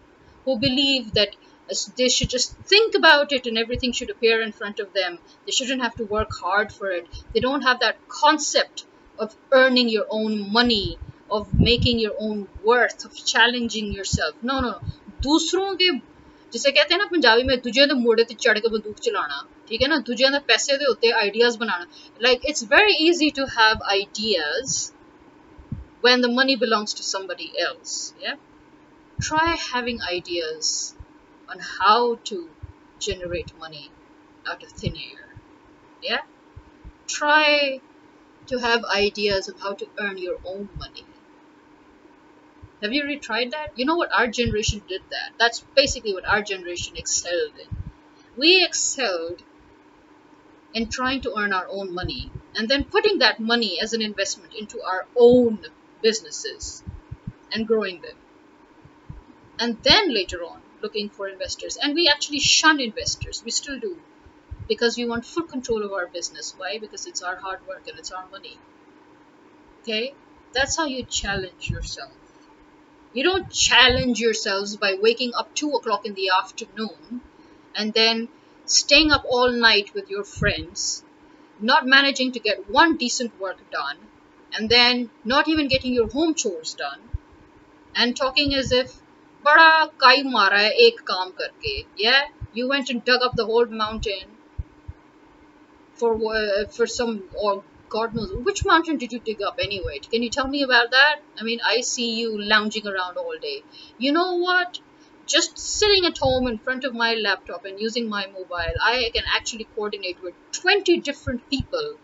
who 0.45 0.59
believe 0.59 1.13
that 1.13 1.35
they 1.97 2.09
should 2.09 2.29
just 2.29 2.55
think 2.57 2.95
about 2.95 3.31
it 3.31 3.47
and 3.47 3.57
everything 3.57 3.93
should 3.93 4.09
appear 4.09 4.41
in 4.41 4.51
front 4.51 4.79
of 4.79 4.93
them. 4.93 5.19
They 5.45 5.51
shouldn't 5.51 5.81
have 5.81 5.95
to 5.95 6.05
work 6.05 6.29
hard 6.33 6.71
for 6.71 6.91
it. 6.91 7.07
They 7.33 7.39
don't 7.39 7.61
have 7.61 7.79
that 7.79 7.97
concept 8.07 8.85
of 9.17 9.35
earning 9.51 9.89
your 9.89 10.05
own 10.09 10.51
money, 10.51 10.97
of 11.31 11.53
making 11.59 11.99
your 11.99 12.13
own 12.19 12.47
worth, 12.63 13.05
of 13.05 13.15
challenging 13.25 13.93
yourself. 13.93 14.35
No, 14.41 14.59
no. 14.59 14.79
दूसरों 15.23 15.75
के 15.75 15.89
जिसे 16.52 16.70
कहते 16.70 16.94
हैं 16.94 16.98
ना 17.00 17.06
पंजाबी 17.12 17.42
में 17.48 17.56
दूजे 17.64 17.86
के 17.86 17.94
मोड़े 18.02 18.24
ते 18.28 18.34
चढ़ 18.44 18.58
के 18.58 18.68
बंदूक 18.76 18.98
चलाना 19.06 19.40
ठीक 19.68 19.82
है 19.82 19.88
ना 19.88 19.98
दूजे 20.10 20.28
के 20.34 20.38
पैसे 20.52 20.76
के 20.82 20.90
उत्ते 20.92 21.10
ideas 21.22 21.56
banana 21.64 21.86
like 22.28 22.46
it's 22.52 22.64
very 22.72 22.94
easy 23.08 23.30
to 23.40 23.44
have 23.58 23.90
ideas 23.96 24.78
when 26.06 26.20
the 26.24 26.28
money 26.34 26.54
belongs 26.56 26.92
to 26.98 27.04
somebody 27.06 27.46
else 27.62 27.94
yeah? 28.24 28.34
Try 29.28 29.46
having 29.62 29.96
ideas 30.10 30.68
on 31.48 31.64
how 31.70 31.96
to 32.30 32.38
generate 33.06 33.50
money 33.64 33.82
out 34.52 34.62
of 34.62 34.76
thin 34.82 35.00
air 35.06 35.26
yeah? 36.02 36.22
Try 37.16 37.80
to 38.52 38.58
have 38.58 38.88
ideas 38.98 39.48
of 39.48 39.60
how 39.60 39.74
to 39.74 39.88
earn 39.98 40.18
your 40.18 40.38
own 40.44 40.68
money 40.78 41.07
have 42.82 42.92
you 42.92 43.02
really 43.04 43.18
tried 43.18 43.50
that? 43.50 43.72
You 43.76 43.84
know 43.84 43.96
what? 43.96 44.12
Our 44.12 44.28
generation 44.28 44.82
did 44.88 45.02
that. 45.10 45.32
That's 45.38 45.60
basically 45.74 46.14
what 46.14 46.24
our 46.24 46.42
generation 46.42 46.96
excelled 46.96 47.52
in. 47.60 47.76
We 48.36 48.64
excelled 48.64 49.42
in 50.72 50.88
trying 50.88 51.22
to 51.22 51.34
earn 51.36 51.52
our 51.52 51.66
own 51.68 51.92
money 51.92 52.30
and 52.54 52.68
then 52.68 52.84
putting 52.84 53.18
that 53.18 53.40
money 53.40 53.80
as 53.80 53.92
an 53.92 54.02
investment 54.02 54.54
into 54.54 54.80
our 54.82 55.06
own 55.16 55.58
businesses 56.02 56.84
and 57.52 57.66
growing 57.66 58.00
them. 58.00 58.16
And 59.58 59.82
then 59.82 60.14
later 60.14 60.44
on, 60.44 60.60
looking 60.82 61.08
for 61.08 61.28
investors. 61.28 61.76
And 61.82 61.94
we 61.94 62.08
actually 62.08 62.38
shun 62.38 62.80
investors. 62.80 63.42
We 63.44 63.50
still 63.50 63.80
do. 63.80 63.98
Because 64.68 64.96
we 64.96 65.06
want 65.06 65.24
full 65.24 65.44
control 65.44 65.84
of 65.84 65.92
our 65.92 66.06
business. 66.06 66.54
Why? 66.56 66.78
Because 66.78 67.06
it's 67.06 67.22
our 67.22 67.36
hard 67.36 67.66
work 67.66 67.88
and 67.88 67.98
it's 67.98 68.12
our 68.12 68.26
money. 68.30 68.58
Okay? 69.80 70.14
That's 70.52 70.76
how 70.76 70.84
you 70.84 71.04
challenge 71.04 71.70
yourself. 71.70 72.12
You 73.12 73.22
don't 73.24 73.50
challenge 73.50 74.18
yourselves 74.20 74.76
by 74.76 74.94
waking 74.94 75.32
up 75.34 75.54
2 75.54 75.72
o'clock 75.72 76.06
in 76.06 76.14
the 76.14 76.30
afternoon 76.30 77.20
and 77.74 77.92
then 77.92 78.28
staying 78.64 79.12
up 79.12 79.24
all 79.28 79.50
night 79.52 79.92
with 79.94 80.08
your 80.10 80.24
friends, 80.24 81.04
not 81.60 81.86
managing 81.86 82.32
to 82.32 82.40
get 82.40 82.68
one 82.70 82.96
decent 82.96 83.38
work 83.38 83.58
done, 83.70 83.98
and 84.52 84.68
then 84.70 85.10
not 85.24 85.48
even 85.48 85.68
getting 85.68 85.92
your 85.94 86.08
home 86.08 86.34
chores 86.34 86.74
done, 86.74 87.10
and 87.94 88.16
talking 88.16 88.54
as 88.54 88.72
if 88.72 88.92
bada 89.44 89.90
kai 89.98 90.22
mara 90.22 90.64
ek 90.86 91.04
kaam 91.10 91.32
karke. 91.38 91.86
Yeah, 91.96 92.22
you 92.52 92.68
went 92.68 92.90
and 92.90 93.04
dug 93.04 93.22
up 93.22 93.34
the 93.36 93.46
whole 93.46 93.66
mountain 93.66 94.38
for 95.98 96.12
uh, 96.34 96.66
for 96.66 96.86
some 96.86 97.28
or 97.42 97.64
God 97.88 98.14
knows 98.14 98.32
which 98.32 98.64
mountain 98.64 98.96
did 98.98 99.12
you 99.12 99.18
dig 99.18 99.42
up 99.42 99.58
anyway? 99.62 99.98
Can 99.98 100.22
you 100.22 100.30
tell 100.30 100.46
me 100.46 100.62
about 100.62 100.90
that? 100.90 101.20
I 101.38 101.42
mean, 101.42 101.60
I 101.66 101.80
see 101.80 102.14
you 102.14 102.40
lounging 102.40 102.86
around 102.86 103.16
all 103.16 103.36
day. 103.40 103.62
You 103.98 104.12
know 104.12 104.36
what? 104.36 104.80
Just 105.26 105.58
sitting 105.58 106.04
at 106.06 106.18
home 106.18 106.46
in 106.46 106.58
front 106.58 106.84
of 106.84 106.94
my 106.94 107.14
laptop 107.14 107.64
and 107.64 107.80
using 107.80 108.08
my 108.08 108.26
mobile, 108.26 108.74
I 108.80 109.10
can 109.14 109.24
actually 109.34 109.64
coordinate 109.74 110.22
with 110.22 110.34
20 110.52 111.00
different 111.00 111.48
people 111.50 111.98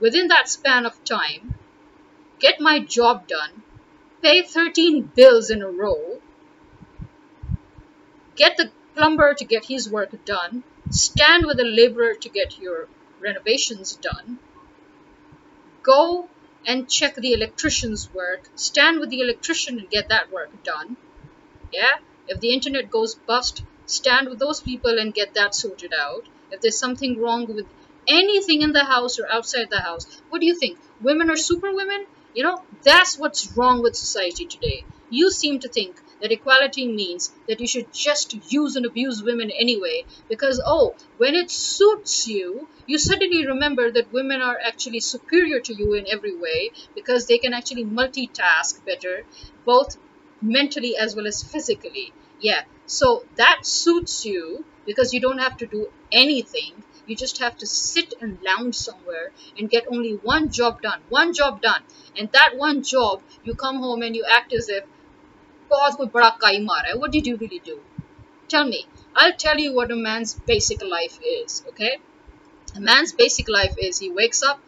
within 0.00 0.28
that 0.28 0.48
span 0.48 0.86
of 0.86 1.04
time, 1.04 1.54
get 2.38 2.60
my 2.60 2.78
job 2.80 3.28
done, 3.28 3.62
pay 4.22 4.42
13 4.42 5.12
bills 5.14 5.50
in 5.50 5.62
a 5.62 5.70
row, 5.70 6.20
get 8.34 8.56
the 8.56 8.70
plumber 8.94 9.34
to 9.34 9.44
get 9.44 9.66
his 9.66 9.88
work 9.88 10.24
done, 10.24 10.64
stand 10.90 11.46
with 11.46 11.60
a 11.60 11.64
laborer 11.64 12.14
to 12.14 12.28
get 12.28 12.58
your 12.58 12.88
renovations 13.20 13.96
done, 13.96 14.38
go 15.82 16.28
and 16.66 16.88
check 16.88 17.14
the 17.14 17.32
electrician's 17.32 18.12
work, 18.12 18.48
stand 18.54 19.00
with 19.00 19.10
the 19.10 19.20
electrician 19.20 19.78
and 19.78 19.90
get 19.90 20.08
that 20.08 20.30
work 20.32 20.50
done. 20.62 20.96
Yeah? 21.72 21.98
If 22.28 22.40
the 22.40 22.52
internet 22.52 22.90
goes 22.90 23.14
bust, 23.14 23.62
stand 23.86 24.28
with 24.28 24.38
those 24.38 24.60
people 24.60 24.98
and 24.98 25.14
get 25.14 25.34
that 25.34 25.54
sorted 25.54 25.92
out. 25.92 26.28
If 26.50 26.60
there's 26.60 26.78
something 26.78 27.20
wrong 27.20 27.46
with 27.46 27.66
anything 28.06 28.62
in 28.62 28.72
the 28.72 28.84
house 28.84 29.18
or 29.18 29.30
outside 29.30 29.70
the 29.70 29.80
house, 29.80 30.22
what 30.28 30.40
do 30.40 30.46
you 30.46 30.58
think? 30.58 30.78
Women 31.00 31.30
are 31.30 31.36
super 31.36 31.72
women? 31.74 32.06
You 32.34 32.44
know, 32.44 32.62
that's 32.82 33.18
what's 33.18 33.56
wrong 33.56 33.82
with 33.82 33.96
society 33.96 34.46
today. 34.46 34.84
You 35.08 35.30
seem 35.30 35.60
to 35.60 35.68
think 35.68 36.00
that 36.20 36.32
equality 36.32 36.86
means 36.86 37.32
that 37.48 37.60
you 37.60 37.66
should 37.66 37.92
just 37.92 38.34
use 38.52 38.76
and 38.76 38.86
abuse 38.86 39.22
women 39.22 39.50
anyway 39.50 40.04
because, 40.28 40.60
oh, 40.64 40.94
when 41.16 41.34
it 41.34 41.50
suits 41.50 42.26
you, 42.26 42.68
you 42.86 42.98
suddenly 42.98 43.46
remember 43.46 43.90
that 43.90 44.12
women 44.12 44.40
are 44.40 44.58
actually 44.64 45.00
superior 45.00 45.60
to 45.60 45.74
you 45.74 45.94
in 45.94 46.06
every 46.10 46.36
way 46.36 46.70
because 46.94 47.26
they 47.26 47.38
can 47.38 47.52
actually 47.54 47.84
multitask 47.84 48.84
better, 48.84 49.24
both 49.64 49.96
mentally 50.42 50.96
as 50.96 51.14
well 51.16 51.26
as 51.26 51.42
physically. 51.42 52.12
Yeah, 52.40 52.62
so 52.86 53.24
that 53.36 53.60
suits 53.66 54.24
you 54.24 54.64
because 54.86 55.12
you 55.12 55.20
don't 55.20 55.38
have 55.38 55.56
to 55.58 55.66
do 55.66 55.88
anything. 56.12 56.84
You 57.06 57.16
just 57.16 57.38
have 57.38 57.56
to 57.58 57.66
sit 57.66 58.14
and 58.20 58.38
lounge 58.42 58.74
somewhere 58.76 59.32
and 59.58 59.68
get 59.70 59.84
only 59.90 60.14
one 60.14 60.50
job 60.50 60.80
done. 60.82 61.00
One 61.08 61.32
job 61.32 61.60
done. 61.62 61.82
And 62.16 62.30
that 62.32 62.56
one 62.56 62.82
job, 62.82 63.22
you 63.44 63.54
come 63.54 63.76
home 63.78 64.02
and 64.02 64.14
you 64.16 64.24
act 64.28 64.52
as 64.52 64.68
if 64.68 64.84
बहुत 65.69 65.95
कोई 65.97 66.07
बड़ा 66.13 66.29
काई 66.41 66.59
मारा 66.65 66.89
है 66.89 66.95
what 67.03 67.11
did 67.17 67.27
you 67.31 67.35
really 67.43 67.61
do 67.69 67.77
tell 68.55 68.65
me 68.73 68.81
I'll 69.23 69.37
tell 69.45 69.59
you 69.65 69.73
what 69.79 69.91
a 69.95 69.99
man's 70.07 70.33
basic 70.53 70.83
life 70.95 71.17
is 71.35 71.63
okay 71.73 71.93
a 72.81 72.81
man's 72.91 73.13
basic 73.23 73.49
life 73.59 73.75
is 73.89 73.99
he 74.05 74.11
wakes 74.21 74.43
up 74.51 74.61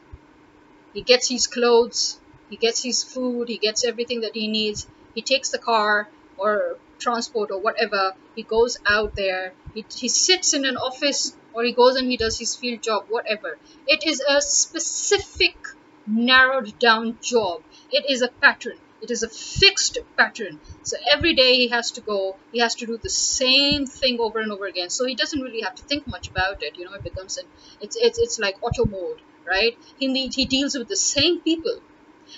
he 0.94 1.02
gets 1.02 1.30
his 1.30 1.48
clothes 1.48 2.20
he 2.50 2.56
gets 2.58 2.82
his 2.84 3.04
food, 3.04 3.50
he 3.50 3.58
gets 3.58 3.84
everything 3.84 4.22
that 4.22 4.34
he 4.34 4.48
needs, 4.48 4.88
he 5.14 5.22
takes 5.22 5.50
the 5.52 5.60
car 5.60 6.10
or 6.38 6.80
transport 7.00 7.52
or 7.52 7.60
whatever, 7.60 8.14
he 8.36 8.44
goes 8.44 8.78
out 8.88 9.14
there, 9.16 9.54
he, 9.74 9.86
he 9.94 10.08
sits 10.08 10.54
in 10.54 10.66
an 10.66 10.78
office 10.78 11.36
or 11.54 11.64
he 11.66 11.74
goes 11.74 11.96
and 11.98 12.10
he 12.10 12.16
does 12.18 12.38
his 12.40 12.56
field 12.56 12.82
job, 12.82 13.06
whatever. 13.10 13.60
It 13.86 14.06
is 14.06 14.22
a 14.22 14.40
specific, 14.42 15.58
narrowed 16.06 16.80
down 16.80 17.20
job. 17.22 17.64
It 17.92 18.06
is 18.10 18.22
a 18.22 18.30
pattern. 18.42 18.80
It 19.03 19.11
is 19.11 19.23
a 19.23 19.29
fixed 19.29 19.99
pattern. 20.17 20.63
So 20.83 20.97
every 21.13 21.35
day 21.35 21.57
he 21.57 21.69
has 21.69 21.91
to 21.93 22.01
go, 22.01 22.41
he 22.51 22.61
has 22.61 22.75
to 22.77 22.87
do 22.87 22.97
the 22.97 23.11
same 23.11 23.85
thing 23.85 24.19
over 24.19 24.39
and 24.41 24.51
over 24.51 24.65
again. 24.65 24.89
So 24.89 25.05
he 25.05 25.15
doesn't 25.15 25.43
really 25.43 25.61
have 25.61 25.75
to 25.75 25.83
think 25.85 26.07
much 26.07 26.29
about 26.31 26.63
it. 26.63 26.79
You 26.79 26.87
know, 26.87 26.95
it 26.95 27.03
becomes 27.03 27.37
an 27.37 27.51
it's 27.81 27.97
it's 27.97 28.19
it's 28.19 28.39
like 28.39 28.57
auto 28.63 28.87
mode, 28.87 29.21
right? 29.47 29.77
He 29.99 30.09
need, 30.09 30.33
he 30.35 30.47
deals 30.47 30.75
with 30.79 30.89
the 30.89 30.97
same 30.97 31.43
people, 31.43 31.81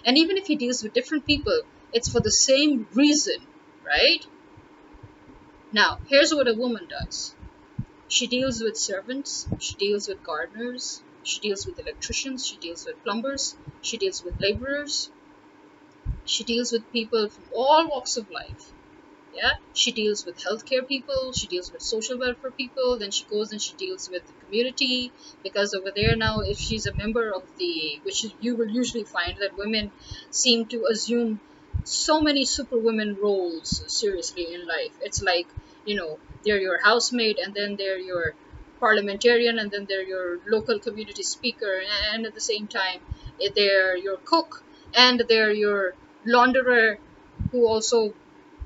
and 0.05 0.19
even 0.19 0.37
if 0.39 0.47
he 0.47 0.57
deals 0.57 0.83
with 0.83 0.93
different 0.95 1.27
people, 1.27 1.63
it's 1.93 2.11
for 2.11 2.21
the 2.21 2.33
same 2.33 2.89
reason, 2.95 3.49
right? 3.85 4.25
Now, 5.73 5.99
here's 6.07 6.35
what 6.35 6.49
a 6.49 6.55
woman 6.55 6.87
does. 6.89 7.37
She 8.09 8.27
deals 8.29 8.63
with 8.63 8.77
servants, 8.79 9.49
she 9.59 9.77
deals 9.77 10.09
with 10.09 10.23
gardeners, 10.23 11.05
she 11.23 11.41
deals 11.41 11.67
with 11.67 11.79
electricians, 11.79 12.47
she 12.47 12.59
deals 12.59 12.87
with 12.87 13.03
plumbers, 13.03 13.59
she 13.81 13.99
deals 13.99 14.23
with 14.25 14.41
laborers, 14.41 15.13
she 16.25 16.45
deals 16.45 16.73
with 16.73 16.91
people 16.93 17.29
from 17.29 17.45
all 17.53 17.89
walks 17.89 18.17
of 18.17 18.31
life. 18.31 18.73
Yeah? 19.35 19.53
She 19.75 19.93
deals 19.93 20.25
with 20.25 20.39
healthcare 20.39 20.87
people 20.87 21.33
she 21.33 21.47
deals 21.49 21.71
with 21.73 21.83
social 21.83 22.19
welfare 22.19 22.53
people 22.53 22.99
then 22.99 23.11
she 23.11 23.25
goes 23.27 23.51
and 23.53 23.61
she 23.61 23.75
deals 23.75 24.09
with 24.09 24.25
the 24.27 24.33
community 24.45 25.13
because 25.43 25.75
over 25.75 25.91
there 25.95 26.15
now 26.17 26.41
if 26.41 26.57
she's 26.59 26.87
a 26.87 26.95
member 26.95 27.31
of 27.33 27.43
the 27.59 28.01
which 28.05 28.25
you 28.41 28.57
will 28.57 28.69
usually 28.71 29.05
find 29.05 29.37
that 29.41 29.57
women 29.59 29.91
seem 30.31 30.67
to 30.67 30.87
assume 30.91 31.41
so 31.85 32.21
many 32.21 32.45
superwoman 32.45 33.17
roles 33.17 33.83
seriously 33.89 34.55
in 34.55 34.67
life. 34.67 34.95
It's 35.01 35.21
like 35.23 35.49
you 35.85 35.97
know 35.97 36.21
they're 36.45 36.61
your 36.61 36.79
housemaid 36.83 37.39
and 37.39 37.53
then 37.55 37.77
they're 37.77 37.99
your 37.99 38.37
parliamentarian 38.81 39.59
and 39.59 39.71
then 39.71 39.87
they're 39.89 40.03
your 40.15 40.39
local 40.47 40.79
community 40.79 41.23
speaker 41.25 41.83
and 42.13 42.25
at 42.27 42.35
the 42.35 42.41
same 42.41 42.69
time 42.69 43.01
they're 43.57 43.97
your 43.97 44.17
cook 44.25 44.65
and 44.95 45.23
they're 45.29 45.53
your 45.53 45.95
launderer 46.27 46.97
who 47.53 47.67
also 47.67 48.15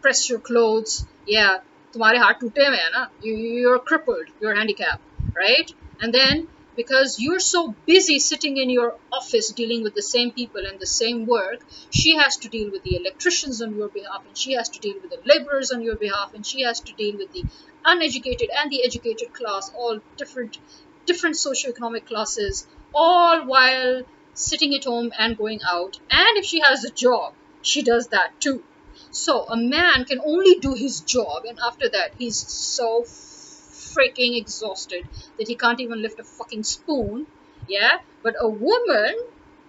press 0.02 0.28
your 0.28 0.40
clothes. 0.40 1.06
Yeah 1.26 1.58
you, 1.94 3.34
you're 3.34 3.78
crippled. 3.80 4.26
You're 4.40 4.54
handicapped 4.54 5.02
right? 5.36 5.70
And 6.00 6.12
then 6.12 6.48
because 6.76 7.16
you're 7.18 7.40
so 7.40 7.76
busy 7.86 8.18
sitting 8.18 8.56
in 8.56 8.70
your 8.70 8.94
office 9.12 9.52
dealing 9.52 9.82
with 9.82 9.94
the 9.94 10.02
same 10.02 10.32
people 10.32 10.64
and 10.66 10.78
the 10.78 10.86
same 10.86 11.26
work 11.26 11.60
she 11.90 12.16
has 12.16 12.36
to 12.38 12.48
deal 12.48 12.70
with 12.70 12.82
the 12.84 12.96
electricians 12.96 13.60
on 13.62 13.74
your 13.74 13.88
behalf 13.88 14.22
and 14.26 14.36
she 14.36 14.52
has 14.52 14.68
to 14.70 14.80
deal 14.80 14.94
with 15.02 15.10
the 15.10 15.20
laborers 15.24 15.70
on 15.72 15.82
your 15.82 15.96
behalf 15.96 16.30
and 16.34 16.46
she 16.46 16.62
has 16.62 16.80
to 16.80 16.92
deal 16.94 17.16
with 17.16 17.30
the 17.32 17.44
uneducated 17.84 18.48
and 18.60 18.70
the 18.70 18.84
educated 18.84 19.32
class 19.32 19.70
all 19.74 19.98
different 20.16 20.58
different 21.06 21.36
socioeconomic 21.36 22.06
classes 22.06 22.66
all 22.94 23.44
while 23.46 24.02
sitting 24.34 24.74
at 24.74 24.84
home 24.84 25.10
and 25.18 25.36
going 25.36 25.60
out. 25.68 25.98
And 26.10 26.38
if 26.38 26.44
she 26.44 26.60
has 26.60 26.84
a 26.84 26.92
job 26.92 27.34
she 27.62 27.82
does 27.82 28.08
that 28.08 28.40
too. 28.40 28.62
So 29.10 29.44
a 29.44 29.56
man 29.56 30.04
can 30.04 30.20
only 30.20 30.58
do 30.60 30.74
his 30.74 31.00
job, 31.00 31.44
and 31.44 31.58
after 31.58 31.88
that, 31.88 32.12
he's 32.18 32.36
so 32.36 33.02
freaking 33.02 34.36
exhausted 34.36 35.06
that 35.38 35.48
he 35.48 35.54
can't 35.54 35.80
even 35.80 36.02
lift 36.02 36.20
a 36.20 36.24
fucking 36.24 36.62
spoon. 36.62 37.26
Yeah, 37.66 37.98
but 38.22 38.36
a 38.38 38.48
woman, 38.48 39.14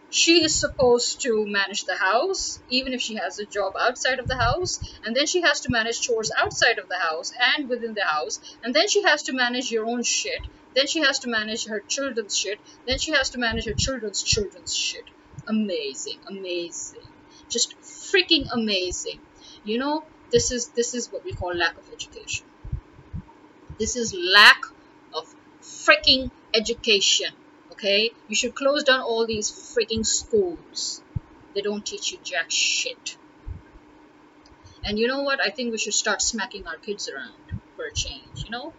she 0.09 0.43
is 0.43 0.53
supposed 0.55 1.21
to 1.21 1.45
manage 1.45 1.85
the 1.85 1.95
house, 1.95 2.59
even 2.69 2.93
if 2.93 3.01
she 3.01 3.15
has 3.15 3.39
a 3.39 3.45
job 3.45 3.73
outside 3.79 4.19
of 4.19 4.27
the 4.27 4.37
house, 4.37 4.79
and 5.05 5.15
then 5.15 5.25
she 5.25 5.41
has 5.41 5.61
to 5.61 5.71
manage 5.71 6.01
chores 6.01 6.31
outside 6.37 6.79
of 6.79 6.89
the 6.89 6.99
house 6.99 7.31
and 7.55 7.69
within 7.69 7.93
the 7.93 8.05
house, 8.05 8.39
and 8.63 8.73
then 8.73 8.87
she 8.87 9.03
has 9.03 9.23
to 9.23 9.33
manage 9.33 9.71
your 9.71 9.85
own 9.85 10.03
shit. 10.03 10.41
Then 10.75 10.87
she 10.87 10.99
has 10.99 11.19
to 11.19 11.29
manage 11.29 11.65
her 11.65 11.79
children's 11.79 12.37
shit. 12.37 12.59
Then 12.85 12.99
she 12.99 13.11
has 13.13 13.31
to 13.31 13.39
manage 13.39 13.65
her 13.65 13.73
children's 13.73 14.21
children's 14.21 14.75
shit. 14.75 15.05
Amazing, 15.47 16.19
amazing 16.27 17.01
just 17.49 17.79
freaking 17.81 18.47
amazing. 18.51 19.19
You 19.63 19.77
know 19.77 20.03
this 20.31 20.51
is 20.51 20.69
this 20.69 20.93
is 20.93 21.11
what 21.11 21.23
we 21.23 21.33
call 21.33 21.53
lack 21.55 21.77
of 21.77 21.91
education. 21.91 22.45
This 23.77 23.95
is 23.95 24.13
lack 24.13 24.61
of 25.13 25.33
freaking 25.61 26.31
education 26.53 27.33
okay? 27.79 28.11
You 28.27 28.35
should 28.35 28.55
close 28.55 28.83
down 28.83 29.01
all 29.01 29.25
these 29.25 29.49
freaking 29.49 30.05
schools. 30.05 31.01
They 31.55 31.61
don't 31.61 31.85
teach 31.85 32.11
you 32.11 32.19
jack 32.23 32.51
shit. 32.51 33.17
And 34.83 34.99
you 34.99 35.07
know 35.07 35.21
what? 35.21 35.39
I 35.41 35.49
think 35.49 35.71
we 35.71 35.77
should 35.77 35.93
start 35.93 36.21
smacking 36.21 36.67
our 36.67 36.77
kids 36.77 37.09
around 37.09 37.61
for 37.75 37.85
a 37.85 37.93
change 37.93 38.43
you 38.45 38.51
know? 38.51 38.73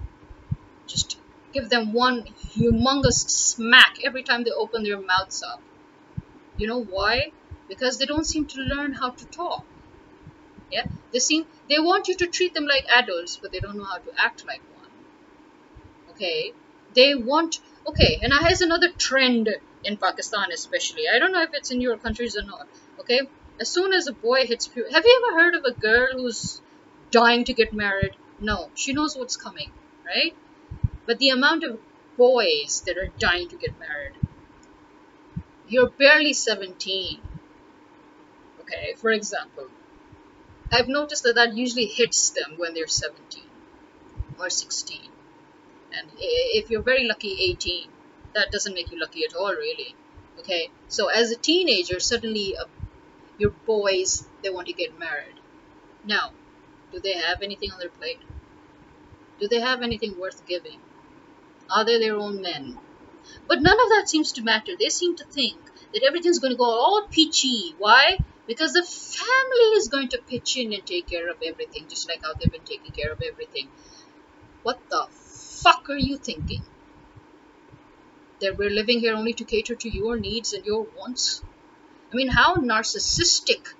Just 0.86 1.18
give 1.52 1.68
them 1.68 1.92
one 1.92 2.24
humongous 2.54 3.28
smack 3.28 3.98
every 4.04 4.22
time 4.22 4.44
they 4.44 4.50
open 4.50 4.82
their 4.82 5.00
mouths 5.00 5.42
up. 5.42 5.62
You 6.56 6.66
know 6.66 6.82
why 6.82 7.32
because 7.70 7.98
they 7.98 8.04
don't 8.04 8.26
seem 8.26 8.44
to 8.46 8.60
learn 8.60 8.92
how 8.92 9.10
to 9.10 9.24
talk. 9.26 9.64
Yeah? 10.70 10.86
They 11.12 11.20
seem 11.20 11.46
they 11.68 11.78
want 11.78 12.08
you 12.08 12.16
to 12.16 12.26
treat 12.26 12.52
them 12.52 12.66
like 12.66 12.84
adults 13.00 13.36
but 13.40 13.52
they 13.52 13.60
don't 13.60 13.78
know 13.78 13.90
how 13.92 13.98
to 13.98 14.12
act 14.18 14.44
like 14.46 14.62
one. 14.76 14.90
Okay? 16.10 16.52
They 16.94 17.14
want 17.14 17.60
okay 17.86 18.18
and 18.22 18.32
here's 18.44 18.60
another 18.60 18.90
trend 19.06 19.48
in 19.84 19.96
pakistan 19.96 20.52
especially. 20.52 21.04
I 21.12 21.18
don't 21.18 21.32
know 21.32 21.42
if 21.42 21.54
it's 21.54 21.70
in 21.70 21.80
your 21.80 21.96
countries 21.96 22.36
or 22.36 22.42
not. 22.42 22.66
Okay? 23.00 23.20
As 23.60 23.68
soon 23.68 23.92
as 23.92 24.06
a 24.06 24.12
boy 24.12 24.46
hits 24.46 24.68
puberty 24.68 24.94
have 24.94 25.04
you 25.04 25.22
ever 25.22 25.40
heard 25.40 25.54
of 25.54 25.64
a 25.64 25.80
girl 25.88 26.12
who's 26.14 26.60
dying 27.10 27.44
to 27.44 27.54
get 27.60 27.72
married? 27.72 28.16
No. 28.40 28.70
She 28.74 28.92
knows 28.92 29.16
what's 29.16 29.36
coming 29.36 29.70
right? 30.10 30.34
But 31.06 31.18
the 31.18 31.30
amount 31.30 31.64
of 31.64 31.78
boys 32.16 32.82
that 32.86 32.98
are 32.98 33.10
dying 33.18 33.48
to 33.48 33.56
get 33.56 33.78
married 33.78 34.14
you're 35.70 35.88
barely 35.88 36.32
17 36.32 37.20
okay 38.70 38.94
for 38.94 39.10
example 39.10 39.68
I've 40.72 40.88
noticed 40.88 41.24
that 41.24 41.34
that 41.34 41.54
usually 41.54 41.86
hits 41.86 42.30
them 42.30 42.54
when 42.56 42.74
they're 42.74 42.86
17 42.86 43.42
or 44.38 44.50
16 44.50 45.00
and 45.92 46.08
if 46.18 46.70
you're 46.70 46.82
very 46.82 47.06
lucky 47.06 47.36
18 47.50 47.88
that 48.34 48.52
doesn't 48.52 48.74
make 48.74 48.92
you 48.92 49.00
lucky 49.00 49.24
at 49.24 49.34
all 49.34 49.52
really. 49.52 49.96
Okay 50.38 50.70
so 50.88 51.08
as 51.08 51.32
a 51.32 51.36
teenager 51.36 51.98
suddenly 51.98 52.56
uh, 52.56 52.66
your 53.38 53.50
boys 53.66 54.24
they 54.42 54.50
want 54.50 54.68
to 54.68 54.72
get 54.72 54.98
married. 54.98 55.40
Now 56.04 56.30
do 56.92 57.00
they 57.00 57.14
have 57.14 57.42
anything 57.42 57.72
on 57.72 57.80
their 57.80 57.88
plate? 57.88 58.20
Do 59.40 59.48
they 59.48 59.60
have 59.60 59.82
anything 59.82 60.18
worth 60.18 60.46
giving? 60.46 60.80
Are 61.74 61.84
they 61.84 61.98
their 61.98 62.16
own 62.16 62.40
men? 62.42 62.78
But 63.48 63.62
none 63.62 63.80
of 63.80 63.88
that 63.90 64.08
seems 64.08 64.32
to 64.32 64.42
matter. 64.42 64.72
They 64.78 64.88
seem 64.88 65.16
to 65.16 65.24
think 65.24 65.58
that 65.92 66.04
everything's 66.06 66.38
going 66.38 66.52
to 66.52 66.56
go 66.56 66.64
all 66.64 67.06
peachy. 67.10 67.74
Why 67.78 68.18
because 68.50 68.72
the 68.72 68.82
family 68.82 69.68
is 69.78 69.86
going 69.86 70.08
to 70.08 70.18
pitch 70.28 70.56
in 70.56 70.72
and 70.72 70.84
take 70.84 71.06
care 71.06 71.30
of 71.30 71.36
everything 71.40 71.84
just 71.88 72.08
like 72.08 72.20
how 72.20 72.32
they've 72.34 72.50
been 72.50 72.64
taking 72.70 72.90
care 72.90 73.12
of 73.12 73.22
everything. 73.22 73.68
What 74.64 74.80
the 74.90 75.06
fuck 75.62 75.88
are 75.88 76.02
you 76.08 76.16
thinking? 76.18 76.64
That 78.40 78.58
we're 78.58 78.76
living 78.78 78.98
here 78.98 79.14
only 79.14 79.34
to 79.34 79.44
cater 79.44 79.76
to 79.76 79.88
your 79.88 80.18
needs 80.18 80.52
and 80.52 80.66
your 80.66 80.82
wants? 80.96 81.44
I 82.12 82.16
mean 82.16 82.26
how 82.26 82.56
narcissistic 82.56 83.72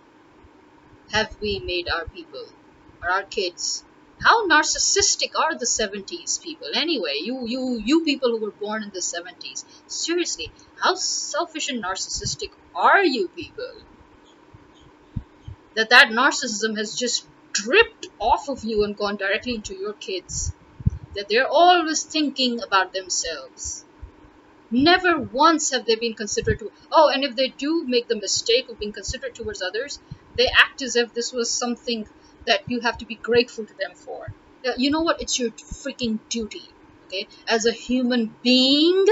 have 1.10 1.36
we 1.40 1.58
made 1.58 1.88
our 1.88 2.04
people 2.04 2.46
or 3.02 3.10
our 3.10 3.24
kids? 3.24 3.84
How 4.20 4.46
narcissistic 4.46 5.36
are 5.36 5.58
the 5.58 5.66
70s 5.66 6.40
people? 6.40 6.68
Anyway 6.86 7.16
you 7.28 7.44
you 7.44 7.82
you 7.92 8.04
people 8.04 8.30
who 8.30 8.42
were 8.46 8.58
born 8.64 8.84
in 8.84 8.90
the 8.90 9.06
70s 9.12 9.64
seriously 9.88 10.52
how 10.80 10.94
selfish 10.94 11.70
and 11.70 11.82
narcissistic 11.82 12.60
are 12.88 13.04
you 13.04 13.26
people 13.44 13.72
that 15.74 15.90
that 15.90 16.08
narcissism 16.08 16.76
has 16.76 16.94
just 16.94 17.26
dripped 17.52 18.06
off 18.18 18.48
of 18.48 18.64
you 18.64 18.84
and 18.84 18.96
gone 18.96 19.16
directly 19.16 19.54
into 19.54 19.74
your 19.74 19.92
kids. 19.94 20.52
That 21.14 21.28
they're 21.28 21.48
always 21.48 22.04
thinking 22.04 22.62
about 22.62 22.92
themselves. 22.92 23.84
Never 24.70 25.18
once 25.18 25.70
have 25.70 25.84
they 25.84 25.96
been 25.96 26.14
considerate 26.14 26.60
to 26.60 26.70
oh 26.92 27.08
and 27.08 27.24
if 27.24 27.34
they 27.34 27.48
do 27.48 27.84
make 27.84 28.06
the 28.06 28.14
mistake 28.14 28.68
of 28.68 28.78
being 28.78 28.92
considerate 28.92 29.34
towards 29.34 29.62
others 29.62 29.98
they 30.36 30.46
act 30.46 30.80
as 30.80 30.94
if 30.94 31.12
this 31.12 31.32
was 31.32 31.50
something 31.50 32.06
that 32.46 32.62
you 32.70 32.78
have 32.80 32.96
to 32.98 33.04
be 33.04 33.16
grateful 33.16 33.66
to 33.66 33.74
them 33.74 33.92
for. 33.94 34.32
You 34.76 34.90
know 34.92 35.00
what? 35.00 35.20
It's 35.20 35.38
your 35.38 35.50
freaking 35.50 36.20
duty 36.28 36.68
okay? 37.06 37.26
As 37.48 37.66
a 37.66 37.72
human 37.72 38.32
being 38.42 39.04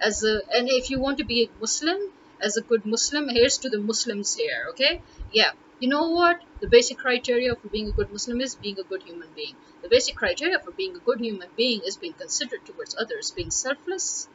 as 0.00 0.22
a 0.22 0.42
and 0.56 0.68
if 0.68 0.90
you 0.90 1.00
want 1.00 1.18
to 1.18 1.24
be 1.24 1.42
a 1.42 1.60
muslim 1.60 1.98
as 2.40 2.56
a 2.56 2.62
good 2.62 2.86
muslim 2.86 3.28
here's 3.28 3.58
to 3.58 3.68
the 3.68 3.80
muslims 3.80 4.36
here 4.36 4.66
okay? 4.70 5.02
Yeah 5.32 5.50
you 5.80 5.88
know 5.88 6.10
what 6.10 6.42
the 6.60 6.68
basic 6.68 6.98
criteria 6.98 7.54
for 7.54 7.68
being 7.68 7.88
a 7.88 7.92
good 7.92 8.10
Muslim 8.10 8.40
is 8.40 8.56
being 8.56 8.78
a 8.78 8.82
good 8.82 9.02
human 9.02 9.28
being. 9.34 9.54
The 9.82 9.88
basic 9.88 10.16
criteria 10.16 10.58
for 10.58 10.72
being 10.72 10.96
a 10.96 11.00
good 11.00 11.20
human 11.20 11.48
being 11.56 11.82
is 11.84 11.96
being 11.96 12.14
considerate 12.14 12.64
towards 12.64 12.96
others, 12.96 13.30
being 13.30 13.50
selfless, 13.50 14.28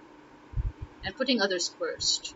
and 1.03 1.15
putting 1.15 1.41
others 1.41 1.67
first. 1.67 2.33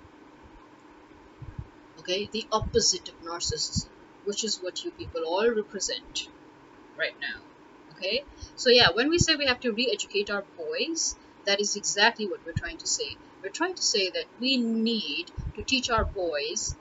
Okay, 2.00 2.30
the 2.32 2.48
opposite 2.52 3.10
of 3.10 3.22
narcissism, 3.22 3.90
which 4.26 4.44
is 4.44 4.62
what 4.62 4.84
you 4.84 4.92
people 4.92 5.24
all 5.26 5.50
represent 5.50 6.28
right 6.98 7.16
now. 7.20 7.42
Okay, 7.92 8.24
so 8.56 8.70
yeah, 8.70 8.90
when 8.94 9.10
we 9.10 9.20
say 9.20 9.36
we 9.36 9.46
have 9.48 9.60
to 9.62 9.72
re 9.72 9.90
educate 9.92 10.30
our 10.30 10.44
boys, 10.58 11.16
that 11.46 11.62
is 11.62 11.76
exactly 11.76 12.28
what 12.28 12.46
we're 12.46 12.52
trying 12.64 12.78
to 12.78 12.88
say. 12.88 13.18
We're 13.42 13.50
trying 13.50 13.76
to 13.76 13.84
say 13.84 14.10
that 14.12 14.26
we 14.40 14.58
need 14.58 15.32
to 15.56 15.64
teach 15.64 15.90
our 15.90 16.06
boys 16.06 16.76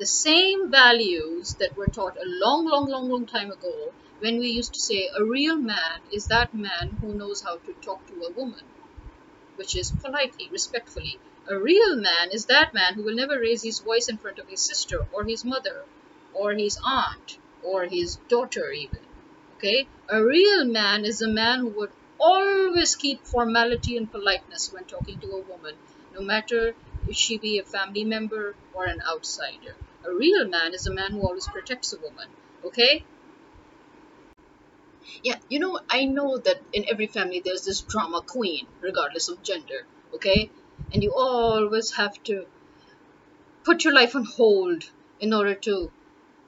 the 0.00 0.06
same 0.06 0.70
values 0.70 1.56
that 1.56 1.76
were 1.76 1.86
taught 1.86 2.16
a 2.16 2.24
long, 2.24 2.64
long, 2.64 2.88
long, 2.88 3.10
long 3.10 3.26
time 3.26 3.50
ago 3.50 3.92
when 4.20 4.38
we 4.38 4.48
used 4.48 4.72
to 4.72 4.80
say 4.80 5.10
a 5.14 5.22
real 5.22 5.56
man 5.56 6.00
is 6.10 6.28
that 6.28 6.54
man 6.54 6.96
who 7.02 7.12
knows 7.12 7.42
how 7.42 7.58
to 7.58 7.74
talk 7.82 8.06
to 8.06 8.14
a 8.22 8.32
woman, 8.32 8.64
which 9.56 9.76
is 9.76 9.90
politely, 9.90 10.48
respectfully. 10.50 11.18
A 11.48 11.58
real 11.58 11.96
man 11.96 12.30
is 12.32 12.46
that 12.46 12.72
man 12.72 12.94
who 12.94 13.02
will 13.02 13.14
never 13.14 13.38
raise 13.38 13.62
his 13.62 13.80
voice 13.80 14.08
in 14.08 14.16
front 14.16 14.38
of 14.38 14.48
his 14.48 14.62
sister 14.62 15.06
or 15.12 15.24
his 15.24 15.44
mother 15.44 15.84
or 16.32 16.54
his 16.54 16.78
aunt 16.82 17.36
or 17.62 17.84
his 17.84 18.16
daughter, 18.28 18.72
even. 18.72 19.00
Okay? 19.58 19.86
A 20.08 20.24
real 20.24 20.64
man 20.64 21.04
is 21.04 21.20
a 21.20 21.28
man 21.28 21.58
who 21.58 21.68
would 21.68 21.92
always 22.18 22.96
keep 22.96 23.26
formality 23.26 23.98
and 23.98 24.10
politeness 24.10 24.72
when 24.72 24.84
talking 24.84 25.20
to 25.20 25.32
a 25.32 25.42
woman, 25.42 25.74
no 26.14 26.22
matter 26.22 26.74
if 27.06 27.16
she 27.16 27.36
be 27.36 27.58
a 27.58 27.64
family 27.64 28.04
member 28.04 28.54
or 28.72 28.86
an 28.86 29.02
outsider. 29.06 29.74
A 30.04 30.12
real 30.12 30.46
man 30.48 30.74
is 30.74 30.86
a 30.86 30.92
man 30.92 31.12
who 31.12 31.20
always 31.20 31.46
protects 31.46 31.92
a 31.92 31.98
woman. 31.98 32.28
Okay? 32.64 33.04
Yeah, 35.22 35.38
you 35.48 35.58
know, 35.58 35.80
I 35.88 36.04
know 36.04 36.38
that 36.38 36.62
in 36.72 36.84
every 36.88 37.06
family 37.06 37.40
there's 37.44 37.64
this 37.64 37.80
drama 37.80 38.22
queen, 38.22 38.66
regardless 38.80 39.28
of 39.28 39.42
gender. 39.42 39.86
Okay? 40.14 40.50
And 40.92 41.02
you 41.02 41.12
always 41.14 41.92
have 41.92 42.22
to 42.24 42.46
put 43.64 43.84
your 43.84 43.94
life 43.94 44.16
on 44.16 44.24
hold 44.24 44.90
in 45.20 45.34
order 45.34 45.54
to 45.54 45.90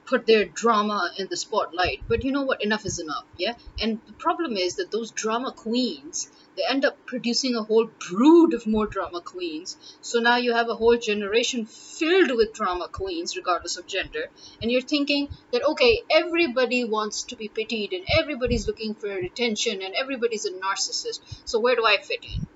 put 0.05 0.25
their 0.25 0.45
drama 0.45 1.11
in 1.17 1.27
the 1.29 1.37
spotlight. 1.37 2.01
But 2.07 2.23
you 2.23 2.31
know 2.31 2.43
what? 2.43 2.63
Enough 2.63 2.85
is 2.85 2.99
enough. 2.99 3.25
Yeah? 3.37 3.53
And 3.81 3.99
the 4.07 4.13
problem 4.13 4.57
is 4.57 4.75
that 4.75 4.91
those 4.91 5.11
drama 5.11 5.51
queens 5.51 6.29
they 6.55 6.63
end 6.69 6.85
up 6.85 7.05
producing 7.07 7.55
a 7.55 7.63
whole 7.63 7.89
brood 8.09 8.53
of 8.53 8.67
more 8.67 8.85
drama 8.85 9.21
queens. 9.21 9.75
So 10.01 10.19
now 10.19 10.37
you 10.37 10.53
have 10.53 10.69
a 10.69 10.75
whole 10.75 10.97
generation 10.97 11.65
filled 11.65 12.29
with 12.31 12.53
drama 12.53 12.87
queens, 12.89 13.35
regardless 13.35 13.77
of 13.77 13.87
gender. 13.87 14.29
And 14.61 14.71
you're 14.71 14.81
thinking 14.81 15.29
that, 15.51 15.63
okay, 15.63 16.03
everybody 16.11 16.83
wants 16.83 17.23
to 17.23 17.35
be 17.35 17.47
pitied 17.47 17.93
and 17.93 18.05
everybody's 18.19 18.67
looking 18.67 18.93
for 18.93 19.09
attention 19.09 19.81
and 19.81 19.95
everybody's 19.95 20.45
a 20.45 20.51
narcissist. 20.51 21.21
So 21.45 21.59
where 21.59 21.75
do 21.75 21.85
I 21.85 21.97
fit 21.97 22.23
in? 22.23 22.47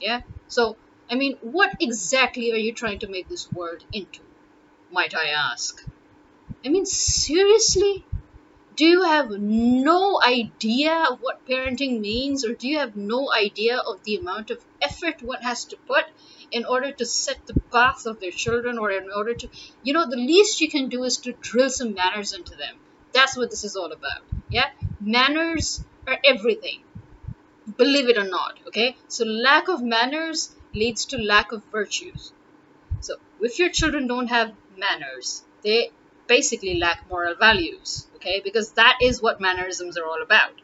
Yeah? 0.00 0.22
So, 0.48 0.76
I 1.10 1.14
mean, 1.14 1.36
what 1.42 1.76
exactly 1.80 2.52
are 2.52 2.56
you 2.56 2.72
trying 2.72 3.00
to 3.00 3.08
make 3.08 3.28
this 3.28 3.52
world 3.52 3.84
into? 3.92 4.20
Might 4.90 5.14
I 5.14 5.28
ask? 5.28 5.84
I 6.64 6.68
mean, 6.68 6.86
seriously? 6.86 8.04
do 8.74 8.86
you 8.86 9.02
have 9.02 9.30
no 9.30 10.20
idea 10.22 11.06
what 11.20 11.46
parenting 11.46 12.00
means 12.00 12.44
or 12.44 12.54
do 12.54 12.68
you 12.68 12.78
have 12.78 12.96
no 12.96 13.30
idea 13.32 13.76
of 13.76 14.02
the 14.04 14.16
amount 14.16 14.50
of 14.50 14.64
effort 14.80 15.22
one 15.22 15.42
has 15.42 15.64
to 15.66 15.76
put 15.76 16.04
in 16.50 16.64
order 16.64 16.90
to 16.90 17.04
set 17.04 17.46
the 17.46 17.58
path 17.74 18.06
of 18.06 18.20
their 18.20 18.30
children 18.30 18.78
or 18.78 18.90
in 18.90 19.10
order 19.10 19.34
to 19.34 19.48
you 19.82 19.92
know 19.92 20.06
the 20.08 20.16
least 20.16 20.60
you 20.60 20.70
can 20.70 20.88
do 20.88 21.04
is 21.04 21.18
to 21.18 21.32
drill 21.32 21.70
some 21.70 21.94
manners 21.94 22.32
into 22.32 22.56
them. 22.56 22.76
That's 23.12 23.36
what 23.36 23.50
this 23.50 23.64
is 23.64 23.76
all 23.76 23.92
about 23.92 24.22
yeah? 24.48 24.70
Manners 25.00 25.84
are 26.06 26.18
everything 26.24 26.80
believe 27.76 28.08
it 28.08 28.18
or 28.18 28.28
not 28.28 28.58
okay? 28.68 28.96
So 29.08 29.24
lack 29.24 29.68
of 29.68 29.82
manners 29.82 30.54
leads 30.74 31.04
to 31.06 31.18
lack 31.18 31.52
of 31.52 31.62
virtues. 31.70 32.32
So 33.00 33.16
if 33.40 33.58
your 33.58 33.68
children 33.68 34.06
don't 34.06 34.28
have 34.28 34.52
manners 34.78 35.42
they 35.62 35.90
basically 36.26 36.78
lack 36.78 37.08
moral 37.08 37.34
values 37.34 38.06
okay? 38.16 38.40
Because 38.40 38.72
that 38.72 38.98
is 39.02 39.20
what 39.20 39.40
mannerisms 39.40 39.98
are 39.98 40.06
all 40.06 40.22
about. 40.22 40.60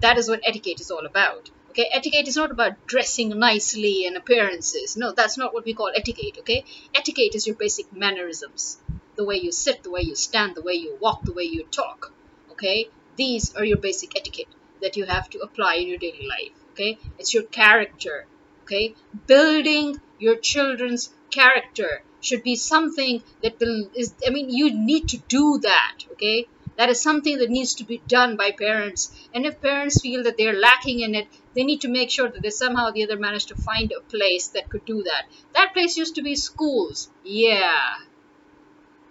That 0.00 0.18
is 0.18 0.28
what 0.28 0.40
etiquette 0.44 0.80
is 0.80 0.90
all 0.90 1.06
about 1.06 1.50
okay? 1.70 1.88
Etiquette 1.92 2.28
is 2.28 2.36
not 2.36 2.50
about 2.50 2.86
dressing 2.86 3.30
nicely 3.38 4.06
and 4.06 4.16
appearances. 4.16 4.96
No 4.96 5.12
that's 5.12 5.38
not 5.38 5.54
what 5.54 5.64
we 5.64 5.74
call 5.74 5.90
etiquette 5.94 6.38
okay? 6.40 6.64
Etiquette 6.94 7.34
is 7.34 7.46
your 7.46 7.56
basic 7.56 7.92
mannerisms. 7.92 8.78
The 9.16 9.24
way 9.24 9.36
you 9.36 9.52
sit 9.52 9.82
the 9.82 9.90
way 9.90 10.02
you 10.02 10.14
stand 10.14 10.54
the 10.54 10.62
way 10.62 10.74
you 10.74 10.96
walk 11.00 11.22
the 11.22 11.32
way 11.32 11.44
you 11.44 11.64
talk 11.64 12.12
okay? 12.52 12.88
These 13.16 13.54
are 13.56 13.64
your 13.64 13.78
basic 13.78 14.16
etiquette 14.16 14.54
that 14.82 14.96
you 14.96 15.04
have 15.04 15.28
to 15.30 15.40
apply 15.40 15.74
in 15.76 15.88
your 15.88 15.98
daily 15.98 16.26
life 16.26 16.56
okay? 16.72 16.98
It's 17.18 17.34
your 17.34 17.44
character 17.44 18.26
okay? 18.62 18.94
Building 19.26 20.00
your 20.18 20.36
children's 20.36 21.10
character 21.30 22.02
should 22.28 22.42
be 22.42 22.56
something 22.56 23.22
that 23.42 23.58
will 23.60 23.80
is 23.94 24.14
i 24.26 24.30
mean 24.36 24.50
you 24.60 24.70
need 24.90 25.08
to 25.14 25.18
do 25.36 25.44
that 25.70 26.06
okay 26.12 26.38
that 26.78 26.90
is 26.90 27.00
something 27.00 27.38
that 27.38 27.50
needs 27.50 27.74
to 27.74 27.84
be 27.84 28.00
done 28.06 28.36
by 28.36 28.52
parents. 28.52 29.10
And 29.34 29.44
if 29.44 29.60
parents 29.60 30.00
feel 30.00 30.22
that 30.22 30.36
they're 30.38 30.58
lacking 30.58 31.00
in 31.00 31.16
it, 31.16 31.26
they 31.52 31.64
need 31.64 31.80
to 31.80 31.88
make 31.88 32.08
sure 32.08 32.28
that 32.28 32.40
they 32.40 32.50
somehow 32.50 32.90
or 32.90 32.92
the 32.92 33.02
other 33.02 33.16
manage 33.18 33.46
to 33.46 33.56
find 33.56 33.90
a 33.90 34.00
place 34.00 34.46
that 34.48 34.68
could 34.68 34.84
do 34.84 35.02
that. 35.02 35.24
That 35.54 35.72
place 35.72 35.96
used 35.96 36.14
to 36.14 36.22
be 36.22 36.36
schools. 36.36 37.10
Yeah. 37.24 37.96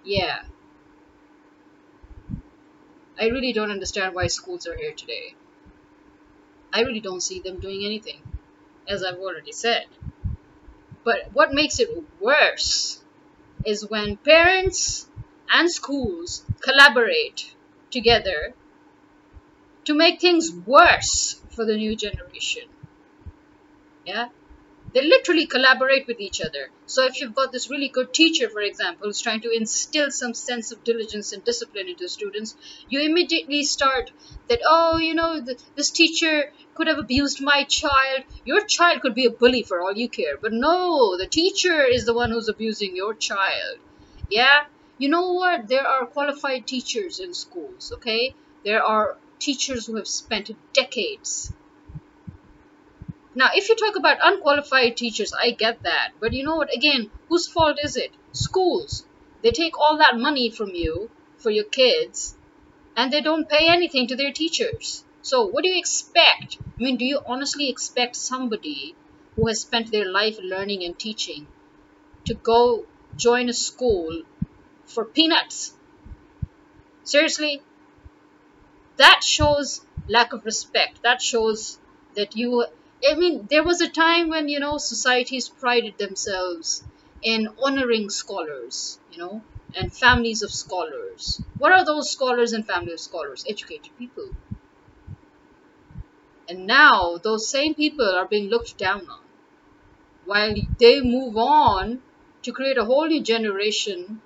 Yeah. 0.06 0.44
I 3.20 3.26
really 3.28 3.52
don't 3.52 3.72
understand 3.72 4.16
why 4.16 4.28
schools 4.28 4.66
are 4.66 4.78
here 4.78 4.94
today. 4.94 5.36
I 6.72 6.84
really 6.84 7.02
don't 7.02 7.22
see 7.22 7.42
them 7.42 7.60
doing 7.60 7.84
anything, 7.84 8.22
as 8.88 9.04
I've 9.04 9.20
already 9.20 9.52
said. 9.52 9.88
But 11.04 11.32
what 11.34 11.54
makes 11.54 11.82
it 11.82 11.90
worse 12.22 13.02
is 13.66 13.90
when 13.90 14.18
parents 14.18 15.08
and 15.52 15.72
schools 15.72 16.44
collaborate 16.62 17.56
together 17.92 18.54
to 19.86 19.94
make 19.94 20.20
things 20.20 20.52
worse 20.52 21.42
for 21.50 21.66
the 21.66 21.76
new 21.76 21.96
generation. 21.96 22.64
Yeah? 24.06 24.30
They 24.94 25.02
literally 25.02 25.46
collaborate 25.46 26.08
with 26.08 26.20
each 26.20 26.42
other. 26.42 26.70
So 26.86 27.06
if 27.06 27.20
you've 27.20 27.36
got 27.36 27.52
this 27.52 27.70
really 27.70 27.90
good 27.90 28.14
teacher, 28.14 28.50
for 28.50 28.62
example, 28.62 29.08
who's 29.08 29.22
trying 29.22 29.42
to 29.42 29.52
instill 29.52 30.12
some 30.12 30.34
sense 30.34 30.72
of 30.72 30.84
diligence 30.84 31.34
and 31.34 31.44
discipline 31.44 31.90
into 31.90 32.08
students, 32.10 32.56
you 32.90 33.02
immediately 33.02 33.64
start 33.64 34.12
that, 34.48 34.62
oh, 34.66 34.98
you 34.98 35.14
know, 35.14 35.40
the, 35.40 35.58
this 35.76 35.92
teacher 35.92 36.52
could 36.76 36.88
have 36.88 37.00
abused 37.00 37.42
my 37.42 37.64
child. 37.64 38.24
Your 38.46 38.66
child 38.66 39.02
could 39.02 39.16
be 39.16 39.26
a 39.26 39.32
bully 39.32 39.64
for 39.64 39.82
all 39.82 39.94
you 39.94 40.10
care. 40.10 40.38
But 40.38 40.54
no, 40.54 41.18
the 41.18 41.28
teacher 41.28 41.84
is 41.84 42.06
the 42.06 42.14
one 42.14 42.32
who's 42.32 42.50
abusing 42.50 42.96
your 42.96 43.14
child. 43.14 43.80
Yeah? 44.30 44.66
you 44.98 45.10
know 45.10 45.34
what? 45.34 45.68
There 45.68 45.86
are 45.86 46.06
qualified 46.06 46.66
teachers 46.66 47.20
in 47.20 47.34
schools, 47.34 47.92
okay? 47.96 48.34
There 48.66 48.84
are 48.84 49.18
teachers 49.40 49.86
who 49.86 49.96
have 49.96 50.08
spent 50.08 50.50
decades. 50.74 51.54
Now, 53.38 53.52
if 53.54 53.70
you 53.70 53.76
talk 53.78 53.96
about 53.96 54.18
unqualified 54.22 54.98
teachers, 54.98 55.32
I 55.34 55.52
get 55.52 55.84
that. 55.84 56.14
But 56.20 56.34
you 56.34 56.44
know 56.44 56.56
what? 56.58 56.74
Again, 56.76 57.12
whose 57.30 57.48
fault 57.48 57.78
is 57.82 57.96
it? 57.96 58.12
Schools. 58.34 59.06
They 59.44 59.52
take 59.52 59.80
all 59.80 59.98
that 60.00 60.18
money 60.18 60.50
from 60.50 60.72
you 60.76 61.10
for 61.38 61.52
your 61.52 61.66
kids 61.66 62.36
and 62.96 63.14
they 63.14 63.22
don't 63.22 63.48
pay 63.48 63.68
anything 63.70 64.08
to 64.08 64.16
their 64.16 64.34
teachers. 64.34 65.06
So, 65.22 65.46
what 65.46 65.64
do 65.64 65.70
you 65.70 65.78
expect? 65.80 66.58
I 66.62 66.84
mean, 66.84 66.98
do 66.98 67.06
you 67.06 67.22
honestly 67.26 67.70
expect 67.70 68.16
somebody 68.16 68.96
who 69.36 69.48
has 69.48 69.62
spent 69.62 69.92
their 69.92 70.12
life 70.12 70.38
learning 70.42 70.84
and 70.84 70.98
teaching 70.98 71.48
to 72.26 72.34
go 72.34 72.86
join 73.16 73.50
a 73.50 73.54
school 73.54 74.24
for 74.86 75.06
peanuts. 75.06 75.74
Seriously, 77.04 77.62
that 78.98 79.24
shows 79.24 79.82
lack 80.08 80.34
of 80.34 80.44
respect. 80.46 81.02
That 81.04 81.22
shows 81.22 81.80
that 82.16 82.36
you. 82.36 82.66
I 83.04 83.16
mean, 83.16 83.48
there 83.50 83.64
was 83.64 83.82
a 83.82 83.90
time 83.90 84.30
when, 84.30 84.48
you 84.50 84.60
know, 84.60 84.78
societies 84.78 85.50
prided 85.50 85.98
themselves 85.98 86.84
in 87.22 87.50
honoring 87.64 88.10
scholars, 88.10 89.00
you 89.12 89.18
know, 89.18 89.42
and 89.76 89.92
families 89.94 90.44
of 90.44 90.52
scholars. 90.52 91.42
What 91.58 91.72
are 91.72 91.86
those 91.86 92.10
scholars 92.12 92.54
and 92.54 92.66
families 92.66 92.94
of 92.94 93.00
scholars? 93.02 93.46
Educated 93.48 93.92
people. 93.98 94.30
And 96.50 96.66
now 96.66 97.18
those 97.18 97.48
same 97.48 97.76
people 97.76 98.10
are 98.10 98.26
being 98.26 98.50
looked 98.50 98.78
down 98.78 99.08
on 99.08 99.20
while 100.26 100.54
they 100.78 101.02
move 101.02 101.38
on 101.38 102.02
to 102.44 102.52
create 102.52 102.78
a 102.78 102.86
whole 102.86 103.08
new 103.08 103.22
generation 103.22 104.22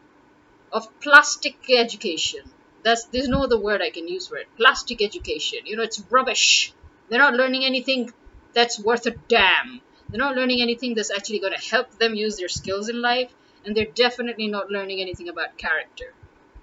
of 0.72 0.88
plastic 1.02 1.58
education. 1.70 2.52
That's 2.84 3.06
there's 3.06 3.30
no 3.30 3.44
other 3.44 3.60
word 3.60 3.82
I 3.82 3.92
can 3.92 4.08
use 4.08 4.28
for 4.28 4.38
it. 4.38 4.48
Plastic 4.58 5.02
education. 5.02 5.60
You 5.66 5.78
know, 5.78 5.84
it's 5.84 6.04
rubbish. 6.10 6.74
They're 7.10 7.20
not 7.20 7.36
learning 7.36 7.66
anything 7.66 8.12
that's 8.54 8.80
worth 8.80 9.06
a 9.08 9.12
damn. 9.30 9.82
They're 10.10 10.20
not 10.20 10.36
learning 10.36 10.62
anything 10.62 10.96
that's 10.96 11.12
actually 11.12 11.40
going 11.40 11.54
to 11.54 11.70
help 11.70 11.92
them 11.98 12.16
use 12.16 12.38
their 12.38 12.50
skills 12.50 12.90
in 12.90 13.02
life, 13.02 13.34
and 13.66 13.76
they're 13.76 13.86
definitely 13.96 14.48
not 14.48 14.70
learning 14.70 15.02
anything 15.02 15.30
about 15.30 15.58
character, 15.58 16.16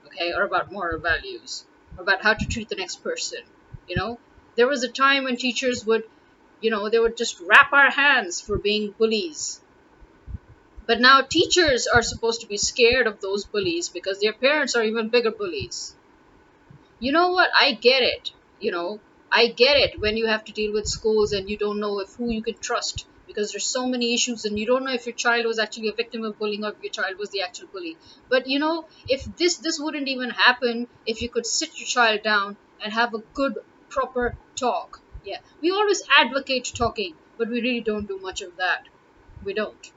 okay, 0.07 0.33
or 0.33 0.43
about 0.43 0.73
moral 0.73 1.01
values, 1.01 1.67
or 1.97 2.03
about 2.03 2.23
how 2.23 2.35
to 2.35 2.47
treat 2.47 2.69
the 2.69 2.77
next 2.77 2.97
person. 3.03 3.41
You 3.87 3.97
know, 3.97 4.21
there 4.57 4.69
was 4.69 4.83
a 4.85 4.93
time 4.93 5.25
when 5.25 5.37
teachers 5.37 5.85
would, 5.87 6.05
you 6.61 6.71
know, 6.71 6.89
they 6.91 6.99
would 6.99 7.17
just 7.17 7.41
rap 7.41 7.73
our 7.73 7.91
hands 7.91 8.41
for 8.41 8.59
being 8.59 8.93
bullies 8.99 9.63
But 10.87 11.01
now 11.01 11.21
teachers 11.23 11.87
are 11.87 12.03
supposed 12.03 12.41
to 12.41 12.49
be 12.49 12.57
scared 12.57 13.07
of 13.07 13.21
those 13.21 13.47
bullies 13.47 13.89
because 13.91 14.19
their 14.19 14.33
parents 14.33 14.75
are 14.75 14.83
even 14.83 15.09
bigger 15.09 15.31
bullies. 15.31 15.97
You 17.01 17.11
know 17.11 17.33
what? 17.33 17.51
I 17.55 17.73
get 17.73 18.03
it. 18.05 18.31
You 18.61 18.71
know, 18.71 19.03
I 19.33 19.47
get 19.49 19.77
it 19.77 20.01
when 20.01 20.17
you 20.17 20.27
have 20.27 20.45
to 20.45 20.53
deal 20.53 20.73
with 20.73 20.87
schools 20.87 21.33
and 21.33 21.49
you 21.49 21.57
don't 21.57 21.81
know 21.81 22.01
if 22.01 22.15
who 22.17 22.31
you 22.31 22.43
can 22.43 22.59
trust 22.59 23.07
because 23.27 23.53
there's 23.53 23.67
so 23.67 23.87
many 23.87 24.15
issues 24.15 24.45
and 24.45 24.59
you 24.59 24.67
don't 24.67 24.85
know 24.85 24.93
if 24.93 25.07
your 25.07 25.15
child 25.15 25.47
was 25.47 25.59
actually 25.59 25.89
a 25.89 25.93
victim 25.93 26.25
of 26.25 26.39
bullying 26.39 26.65
or 26.65 26.71
if 26.73 26.83
your 26.83 26.93
child 26.93 27.19
was 27.19 27.31
the 27.31 27.43
actual 27.43 27.69
bully. 27.69 27.97
But 28.29 28.47
you 28.47 28.59
know, 28.59 28.89
if 29.09 29.25
this 29.37 29.57
this 29.59 29.79
wouldn't 29.79 30.09
even 30.09 30.31
happen 30.31 30.89
if 31.07 31.23
you 31.23 31.29
could 31.29 31.47
sit 31.47 31.79
your 31.79 31.87
child 31.87 32.23
down 32.23 32.57
and 32.83 32.93
have 32.93 33.15
a 33.15 33.19
good 33.35 33.59
proper 33.89 34.37
talk. 34.57 35.01
Yeah. 35.25 35.41
We 35.61 35.71
always 35.71 36.03
advocate 36.19 36.73
talking, 36.75 37.15
but 37.37 37.49
we 37.49 37.61
really 37.61 37.81
don't 37.81 38.09
do 38.09 38.19
much 38.19 38.41
of 38.43 38.57
that. 38.57 38.89
We 39.45 39.53
don't. 39.55 39.93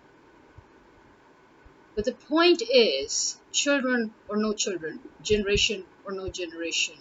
But 1.95 2.03
the 2.03 2.11
point 2.13 2.61
is 2.61 3.37
children 3.53 4.13
or 4.27 4.35
no 4.35 4.51
children, 4.53 4.99
generation 5.21 5.85
or 6.03 6.11
no 6.11 6.27
generation, 6.27 6.95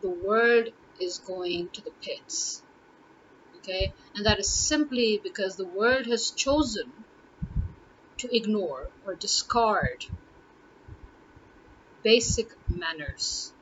the 0.00 0.08
world 0.10 0.68
is 1.00 1.18
going 1.18 1.68
to 1.70 1.80
the 1.80 1.90
pits. 2.02 2.62
Okay? 3.58 3.92
And 4.14 4.24
that 4.26 4.38
is 4.38 4.48
simply 4.48 5.20
because 5.22 5.56
the 5.56 5.66
world 5.66 6.06
has 6.06 6.30
chosen 6.30 6.92
to 8.18 8.36
ignore 8.36 8.90
or 9.06 9.14
discard 9.14 10.06
basic 12.02 12.48
manners, 12.68 13.52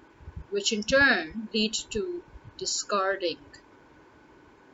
which 0.51 0.73
in 0.73 0.83
turn 0.83 1.49
lead 1.53 1.75
to 1.91 2.23
discarding 2.57 3.39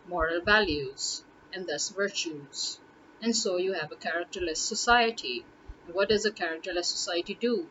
moral 0.06 0.40
values 0.40 1.24
and 1.52 1.66
thus 1.66 1.88
virtues. 1.90 2.78
And 3.20 3.36
so 3.36 3.56
you 3.56 3.72
have 3.72 3.92
a 3.92 3.96
characterless 3.96 4.60
society. 4.60 5.44
And 5.86 5.94
what 5.94 6.08
does 6.08 6.24
a 6.26 6.32
characterless 6.32 6.88
society 6.88 7.34
do? 7.34 7.68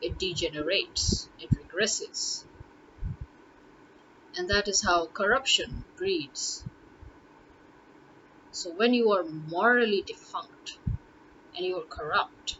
It 0.00 0.18
degenerates, 0.18 1.28
it 1.38 1.50
regresses. 1.50 2.45
And 4.36 4.50
that 4.50 4.68
is 4.68 4.82
how 4.82 5.06
corruption 5.06 5.84
breeds. 5.96 6.62
So 8.52 8.70
when 8.70 8.92
you 8.92 9.12
are 9.12 9.24
morally 9.24 10.02
defunct 10.02 10.78
and 11.56 11.64
you 11.64 11.78
are 11.78 11.84
corrupt, 11.84 12.58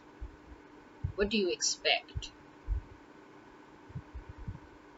what 1.15 1.29
do 1.29 1.37
you 1.37 1.49
expect? 1.49 2.31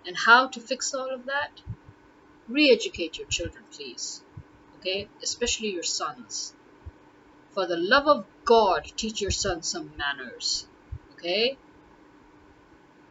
And 0.05 0.15
how 0.17 0.47
to 0.47 0.59
fix 0.59 0.93
all 0.93 1.09
of 1.13 1.25
that? 1.25 1.61
Re-educate 2.47 3.17
your 3.17 3.27
children, 3.27 3.63
please. 3.71 4.23
Okay? 4.79 5.07
Especially 5.21 5.71
your 5.71 5.83
sons. 5.83 6.53
For 7.51 7.67
the 7.67 7.77
love 7.77 8.07
of 8.07 8.25
God, 8.45 8.91
teach 8.95 9.21
your 9.21 9.31
sons 9.31 9.67
some 9.67 9.91
manners. 9.97 10.65
Okay? 11.13 11.57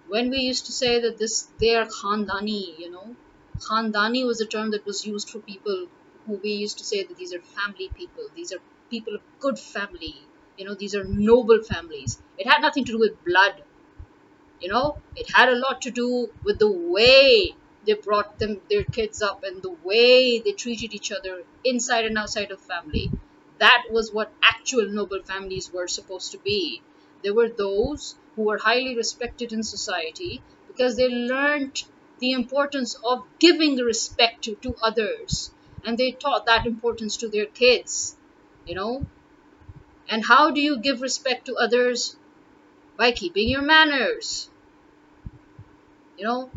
When 0.08 0.30
we 0.30 0.38
used 0.38 0.66
to 0.66 0.72
say 0.72 1.00
that 1.00 1.18
this 1.18 1.48
they 1.58 1.74
are 1.76 1.86
khandani, 1.86 2.78
you 2.78 2.90
know, 2.90 3.14
Khandani 3.60 4.26
was 4.26 4.40
a 4.40 4.46
term 4.46 4.70
that 4.72 4.86
was 4.86 5.06
used 5.06 5.30
for 5.30 5.40
people 5.40 5.88
who 6.26 6.40
we 6.42 6.50
used 6.52 6.78
to 6.78 6.84
say 6.84 7.04
that 7.04 7.16
these 7.16 7.34
are 7.34 7.42
family 7.42 7.90
people. 7.94 8.28
These 8.34 8.52
are 8.52 8.60
people 8.90 9.14
of 9.16 9.22
good 9.38 9.58
family. 9.58 10.28
You 10.56 10.64
know, 10.64 10.74
these 10.74 10.94
are 10.94 11.04
noble 11.04 11.62
families. 11.62 12.22
It 12.38 12.46
had 12.48 12.62
nothing 12.62 12.84
to 12.86 12.92
do 12.92 12.98
with 12.98 13.22
blood. 13.24 13.62
You 14.60 14.68
know, 14.68 15.02
it 15.16 15.26
had 15.34 15.48
a 15.48 15.56
lot 15.58 15.82
to 15.82 15.90
do 15.90 16.32
with 16.44 16.58
the 16.60 16.70
way 16.70 17.56
they 17.84 17.94
brought 17.94 18.38
them 18.38 18.60
their 18.70 18.84
kids 18.84 19.20
up 19.22 19.42
and 19.42 19.62
the 19.62 19.70
way 19.72 20.40
they 20.40 20.52
treated 20.52 20.94
each 20.94 21.10
other 21.10 21.44
inside 21.64 22.04
and 22.06 22.18
outside 22.18 22.50
of 22.52 22.60
family. 22.60 23.10
That 23.58 23.84
was 23.90 24.12
what 24.12 24.36
actual 24.42 24.86
noble 24.88 25.22
families 25.24 25.72
were 25.72 25.88
supposed 25.88 26.32
to 26.32 26.38
be. 26.38 26.84
They 27.22 27.30
were 27.30 27.48
those 27.48 28.16
who 28.36 28.42
were 28.44 28.58
highly 28.58 28.96
respected 28.96 29.52
in 29.52 29.62
society 29.64 30.44
because 30.68 30.96
they 30.96 31.08
learned 31.08 31.82
the 32.18 32.32
importance 32.32 32.94
of 33.04 33.24
giving 33.38 33.76
respect 33.76 34.44
to, 34.44 34.54
to 34.56 34.74
others. 34.82 35.50
And 35.84 35.96
they 35.96 36.12
taught 36.12 36.46
that 36.46 36.66
importance 36.66 37.16
to 37.18 37.28
their 37.28 37.46
kids 37.46 38.16
you 38.68 38.74
know? 38.74 39.06
And 40.08 40.24
how 40.24 40.50
do 40.50 40.60
you 40.60 40.78
give 40.78 41.00
respect 41.00 41.46
to 41.46 41.56
others? 41.56 42.16
By 42.96 43.12
keeping 43.12 43.48
your 43.48 43.62
manners. 43.62 44.50
You 46.18 46.24
know? 46.24 46.50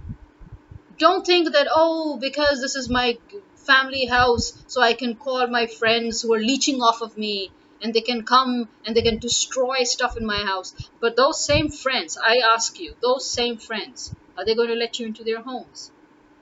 Don't 0.97 1.26
think 1.26 1.54
that 1.54 1.67
oh 1.74 2.17
because 2.17 2.62
this 2.62 2.76
is 2.76 2.89
my 2.89 3.17
family 3.56 4.06
house 4.06 4.54
so 4.67 4.82
i 4.82 4.93
can 4.93 5.15
call 5.15 5.47
my 5.47 5.65
friends 5.67 6.21
who 6.21 6.34
are 6.34 6.39
leeching 6.39 6.82
off 6.82 7.02
of 7.02 7.15
me 7.17 7.52
and 7.82 7.93
they 7.93 8.02
can 8.02 8.24
come 8.24 8.67
and 8.86 8.95
they 8.95 9.02
can 9.04 9.17
destroy 9.19 9.84
stuff 9.84 10.17
in 10.17 10.26
my 10.26 10.43
house. 10.43 10.74
But 11.00 11.15
those 11.15 11.43
same 11.43 11.69
friends 11.69 12.17
i 12.24 12.38
ask 12.54 12.80
you 12.80 12.93
those 13.02 13.30
same 13.30 13.58
friends 13.58 14.13
are 14.38 14.46
they 14.46 14.56
going 14.56 14.70
to 14.70 14.76
let 14.76 15.00
you 15.00 15.08
into 15.08 15.24
their 15.24 15.41
homes? 15.41 15.91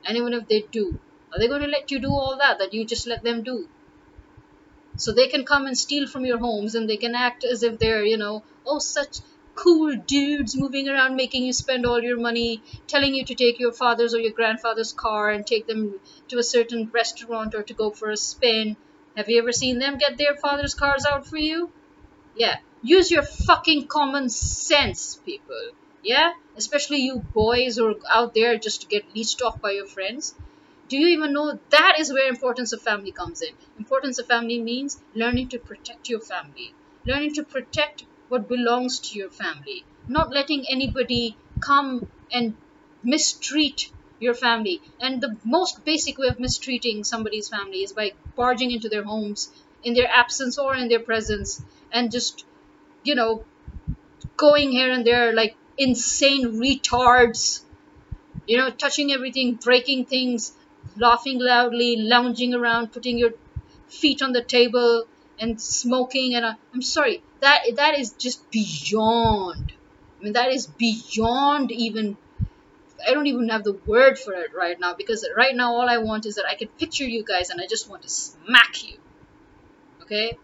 And 0.05 0.17
even 0.17 0.33
if 0.33 0.47
they 0.47 0.61
do, 0.71 0.99
are 1.33 1.39
they 1.39 1.47
going 1.47 1.61
to 1.61 1.67
let 1.67 1.91
you 1.91 1.99
do 1.99 2.11
all 2.11 2.37
that 2.37 2.59
that 2.59 2.73
you 2.73 2.85
just 2.85 3.07
let 3.07 3.23
them 3.23 3.43
do? 3.43 3.67
So 4.97 5.13
they 5.13 5.27
can 5.27 5.45
come 5.45 5.65
and 5.65 5.77
steal 5.77 6.07
from 6.07 6.25
your 6.25 6.39
homes 6.39 6.75
and 6.75 6.89
they 6.89 6.97
can 6.97 7.15
act 7.15 7.43
as 7.43 7.63
if 7.63 7.79
they're, 7.79 8.03
you 8.03 8.17
know, 8.17 8.43
oh, 8.65 8.79
such 8.79 9.19
cool 9.55 9.95
dudes 9.95 10.55
moving 10.55 10.87
around 10.87 11.15
making 11.15 11.43
you 11.43 11.53
spend 11.53 11.85
all 11.85 12.01
your 12.01 12.17
money, 12.17 12.61
telling 12.87 13.13
you 13.13 13.25
to 13.25 13.35
take 13.35 13.59
your 13.59 13.71
father's 13.71 14.13
or 14.13 14.19
your 14.19 14.31
grandfather's 14.31 14.93
car 14.93 15.29
and 15.29 15.45
take 15.45 15.67
them 15.67 15.99
to 16.29 16.37
a 16.37 16.43
certain 16.43 16.89
restaurant 16.93 17.55
or 17.55 17.63
to 17.63 17.73
go 17.73 17.91
for 17.91 18.09
a 18.09 18.17
spin. 18.17 18.77
Have 19.17 19.29
you 19.29 19.39
ever 19.39 19.51
seen 19.51 19.79
them 19.79 19.97
get 19.97 20.17
their 20.17 20.35
father's 20.35 20.73
cars 20.73 21.05
out 21.05 21.27
for 21.27 21.37
you? 21.37 21.71
Yeah. 22.35 22.57
Use 22.81 23.11
your 23.11 23.23
fucking 23.23 23.87
common 23.87 24.29
sense, 24.29 25.19
people. 25.25 25.71
Yeah? 26.03 26.31
Especially 26.59 26.97
you 26.99 27.19
boys 27.33 27.77
who 27.77 27.87
are 27.87 27.95
out 28.11 28.33
there 28.35 28.57
just 28.59 28.81
to 28.81 28.87
get 28.87 29.15
leached 29.15 29.41
off 29.41 29.59
by 29.61 29.71
your 29.71 29.87
friends. 29.87 30.35
Do 30.89 30.97
you 30.97 31.07
even 31.07 31.33
know 31.33 31.59
that 31.69 31.95
is 31.99 32.11
where 32.11 32.27
importance 32.29 32.73
of 32.73 32.81
family 32.81 33.11
comes 33.11 33.41
in? 33.41 33.55
Importance 33.77 34.19
of 34.19 34.27
family 34.27 34.61
means 34.61 35.01
learning 35.15 35.49
to 35.49 35.59
protect 35.59 36.09
your 36.09 36.19
family, 36.19 36.75
learning 37.05 37.33
to 37.35 37.43
protect 37.43 38.03
what 38.27 38.49
belongs 38.49 38.99
to 38.99 39.17
your 39.17 39.29
family, 39.29 39.85
not 40.07 40.31
letting 40.31 40.65
anybody 40.69 41.37
come 41.61 42.07
and 42.31 42.55
mistreat 43.03 43.91
your 44.19 44.33
family. 44.33 44.81
And 44.99 45.21
the 45.21 45.37
most 45.45 45.85
basic 45.85 46.17
way 46.17 46.27
of 46.27 46.39
mistreating 46.39 47.03
somebody's 47.05 47.49
family 47.49 47.83
is 47.83 47.93
by 47.93 48.13
barging 48.35 48.71
into 48.71 48.89
their 48.89 49.03
homes 49.03 49.49
in 49.83 49.93
their 49.93 50.09
absence 50.09 50.57
or 50.57 50.75
in 50.75 50.89
their 50.89 50.99
presence 50.99 51.61
and 51.91 52.11
just, 52.11 52.45
you 53.03 53.15
know, 53.15 53.45
going 54.37 54.71
here 54.71 54.91
and 54.91 55.05
there 55.05 55.33
like 55.33 55.55
insane 55.79 56.59
retards, 56.59 57.63
you 58.45 58.57
know, 58.57 58.69
touching 58.69 59.11
everything, 59.11 59.55
breaking 59.55 60.05
things, 60.05 60.53
laughing 60.97 61.39
loudly, 61.39 61.95
lounging 61.97 62.53
around, 62.53 62.91
putting 62.91 63.17
your 63.17 63.31
feet 63.87 64.21
on 64.21 64.33
the 64.33 64.43
table 64.43 65.05
and 65.39 65.59
smoking. 65.59 66.35
And 66.35 66.45
uh, 66.45 66.53
I'm 66.73 66.81
sorry 66.81 67.23
that 67.39 67.61
that 67.75 67.97
is 67.97 68.13
just 68.13 68.49
beyond. 68.51 69.73
I 70.19 70.23
mean 70.23 70.33
that 70.33 70.51
is 70.51 70.67
beyond 70.67 71.71
even 71.71 72.17
I 73.07 73.13
don't 73.13 73.27
even 73.27 73.47
have 73.49 73.63
the 73.63 73.73
word 73.85 74.19
for 74.19 74.33
it 74.33 74.53
right 74.53 74.77
now 74.79 74.93
because 74.93 75.25
right 75.35 75.55
now 75.55 75.73
all 75.73 75.89
I 75.89 75.99
want 75.99 76.25
is 76.25 76.35
that 76.35 76.45
I 76.45 76.55
can 76.55 76.67
picture 76.67 77.05
you 77.05 77.23
guys 77.23 77.49
and 77.49 77.61
I 77.61 77.67
just 77.67 77.89
want 77.89 78.01
to 78.03 78.09
smack 78.09 78.83
you. 78.83 78.97
Okay? 80.01 80.37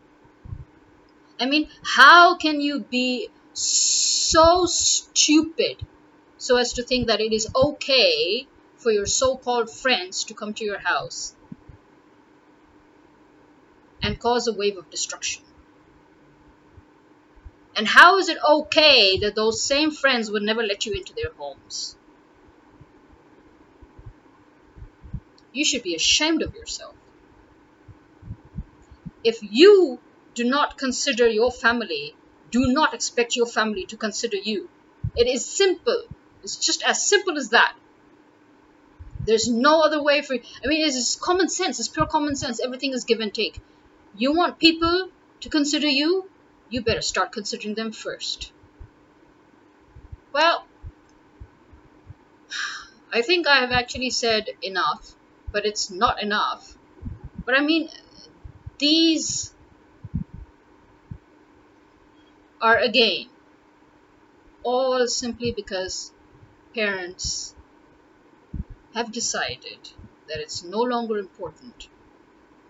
I 1.39 1.45
mean 1.47 1.67
how 1.83 2.37
can 2.37 2.61
you 2.61 2.79
be 2.79 3.29
so 3.55 4.65
stupid 4.65 5.77
so 6.37 6.57
as 6.57 6.73
to 6.73 6.83
think 6.83 7.07
that 7.07 7.21
it 7.21 7.31
is 7.31 7.47
okay 7.55 8.47
for 8.77 8.91
your 8.91 9.05
so 9.05 9.37
called 9.37 9.71
friends 9.71 10.25
to 10.25 10.33
come 10.33 10.53
to 10.53 10.65
your 10.65 10.77
house 10.77 11.33
and 14.03 14.19
cause 14.19 14.47
a 14.47 14.53
wave 14.53 14.77
of 14.77 14.89
destruction. 14.89 15.43
And 17.75 17.87
how 17.87 18.19
is 18.19 18.29
it 18.29 18.37
okay 18.47 19.17
that 19.19 19.35
those 19.35 19.61
same 19.61 19.91
friends 19.91 20.29
would 20.29 20.43
never 20.43 20.61
let 20.61 20.85
you 20.85 20.93
into 20.93 21.13
their 21.13 21.31
homes? 21.37 21.95
You 25.51 25.65
should 25.65 25.83
be 25.83 25.95
ashamed 25.95 26.41
of 26.41 26.53
yourself. 26.53 26.95
If 29.23 29.39
you 29.41 29.99
do 30.35 30.43
not 30.43 30.77
consider 30.77 31.27
your 31.27 31.51
family 31.51 32.15
do 32.55 32.67
not 32.67 32.93
expect 32.93 33.35
your 33.35 33.45
family 33.45 33.85
to 33.85 33.97
consider 33.97 34.37
you. 34.37 34.69
It 35.17 35.27
is 35.27 35.45
simple. 35.45 36.03
It's 36.41 36.55
just 36.55 36.83
as 36.83 37.05
simple 37.05 37.37
as 37.37 37.49
that. 37.49 37.75
There's 39.25 39.49
no 39.49 39.81
other 39.81 40.01
way 40.01 40.21
for 40.21 40.35
I 40.35 40.67
mean, 40.67 40.87
it's 40.87 41.15
common 41.17 41.49
sense. 41.49 41.79
It's 41.79 41.89
pure 41.89 42.05
common 42.05 42.35
sense. 42.37 42.61
Everything 42.61 42.93
is 42.93 43.03
give 43.03 43.19
and 43.19 43.33
take. 43.33 43.59
You 44.15 44.33
want 44.33 44.59
people 44.59 45.09
to 45.41 45.49
consider 45.49 45.87
you? 45.87 46.29
You 46.69 46.81
better 46.81 47.01
start 47.01 47.33
considering 47.33 47.75
them 47.75 47.91
first. 47.91 48.53
Well, 50.31 50.65
I 53.11 53.21
think 53.21 53.47
I 53.47 53.57
have 53.57 53.71
actually 53.71 54.11
said 54.11 54.49
enough, 54.61 55.15
but 55.51 55.65
it's 55.65 55.89
not 55.89 56.21
enough. 56.21 56.77
But 57.45 57.57
I 57.59 57.61
mean, 57.61 57.89
these 58.79 59.54
are 62.65 62.79
again 62.79 63.27
all 64.63 65.07
simply 65.07 65.51
because 65.51 66.11
parents 66.73 67.53
have 68.95 69.11
decided 69.11 69.91
that 70.27 70.39
it's 70.39 70.63
no 70.63 70.79
longer 70.79 71.19
important 71.19 71.87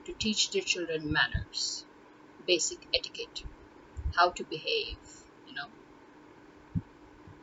to 0.03 0.11
teach 0.11 0.51
their 0.51 0.61
children 0.61 1.13
manners, 1.13 1.85
basic 2.45 2.85
etiquette, 2.93 3.43
how 4.17 4.29
to 4.31 4.43
behave, 4.43 4.97
you 5.47 5.55
know, 5.55 5.69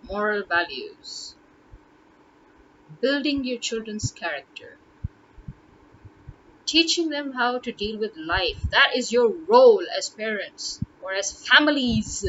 moral 0.02 0.44
values, 0.44 1.34
building 3.00 3.44
your 3.44 3.58
children's 3.58 4.12
character, 4.12 4.76
teaching 6.66 7.08
them 7.08 7.32
how 7.32 7.58
to 7.58 7.72
deal 7.72 7.98
with 7.98 8.14
life. 8.14 8.62
That 8.70 8.90
is 8.94 9.10
your 9.10 9.28
role 9.30 9.86
as 9.96 10.10
parents 10.10 10.82
or 11.02 11.12
as 11.12 11.32
families, 11.32 12.24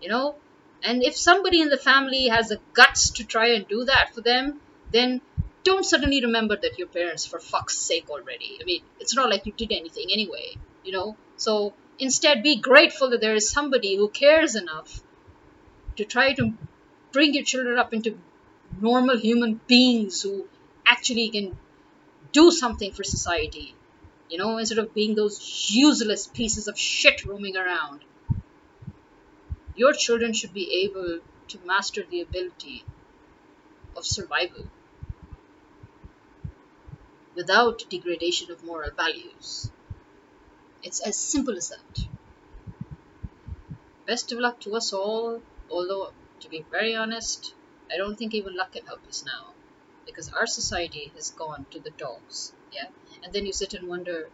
you 0.00 0.08
know. 0.08 0.36
And 0.82 1.02
if 1.02 1.16
somebody 1.16 1.60
in 1.62 1.68
the 1.68 1.78
family 1.78 2.28
has 2.28 2.48
the 2.48 2.60
guts 2.74 3.10
to 3.10 3.24
try 3.24 3.48
and 3.54 3.66
do 3.66 3.84
that 3.84 4.14
for 4.14 4.20
them, 4.20 4.60
then 4.92 5.20
don't 5.64 5.84
suddenly 5.84 6.24
remember 6.24 6.56
that 6.56 6.78
your 6.78 6.86
parents, 6.86 7.26
for 7.26 7.40
fuck's 7.40 7.76
sake, 7.76 8.08
already. 8.10 8.58
I 8.60 8.64
mean, 8.64 8.82
it's 9.00 9.16
not 9.16 9.30
like 9.30 9.46
you 9.46 9.52
did 9.52 9.72
anything 9.72 10.08
anyway, 10.12 10.56
you 10.84 10.92
know? 10.92 11.16
So 11.36 11.74
instead, 11.98 12.42
be 12.42 12.56
grateful 12.56 13.10
that 13.10 13.20
there 13.20 13.34
is 13.34 13.50
somebody 13.50 13.96
who 13.96 14.08
cares 14.08 14.54
enough 14.54 15.02
to 15.96 16.04
try 16.04 16.34
to 16.34 16.52
bring 17.12 17.34
your 17.34 17.44
children 17.44 17.78
up 17.78 17.92
into 17.92 18.18
normal 18.80 19.18
human 19.18 19.60
beings 19.66 20.22
who 20.22 20.46
actually 20.86 21.28
can 21.30 21.58
do 22.32 22.50
something 22.50 22.92
for 22.92 23.02
society, 23.04 23.74
you 24.28 24.38
know, 24.38 24.58
instead 24.58 24.78
of 24.78 24.94
being 24.94 25.14
those 25.14 25.68
useless 25.70 26.26
pieces 26.26 26.68
of 26.68 26.78
shit 26.78 27.24
roaming 27.24 27.56
around. 27.56 28.04
Your 29.76 29.92
children 29.92 30.32
should 30.32 30.52
be 30.52 30.82
able 30.82 31.20
to 31.46 31.58
master 31.60 32.02
the 32.02 32.20
ability 32.20 32.84
of 33.96 34.06
survival 34.06 34.70
without 37.36 37.88
degradation 37.88 38.50
of 38.50 38.64
moral 38.64 38.90
values. 38.90 39.70
It's 40.82 41.00
as 41.00 41.18
simple 41.18 41.54
as 41.58 41.68
that. 41.68 42.08
Best 44.06 44.32
of 44.32 44.38
luck 44.38 44.58
to 44.60 44.74
us 44.74 44.90
all, 44.94 45.42
although, 45.68 46.14
to 46.40 46.48
be 46.48 46.62
very 46.70 46.94
honest, 46.94 47.54
I 47.90 47.98
don't 47.98 48.16
think 48.16 48.32
even 48.32 48.56
luck 48.56 48.72
can 48.72 48.86
help 48.86 49.06
us 49.06 49.22
now 49.22 49.52
because 50.06 50.30
our 50.30 50.46
society 50.46 51.12
has 51.14 51.30
gone 51.30 51.66
to 51.72 51.78
the 51.80 51.90
dogs. 51.90 52.54
Yeah, 52.72 52.88
and 53.25 53.33
then 53.33 53.45
you 53.45 53.53
sit 53.53 53.73
and 53.73 53.87
wonder, 53.87 54.29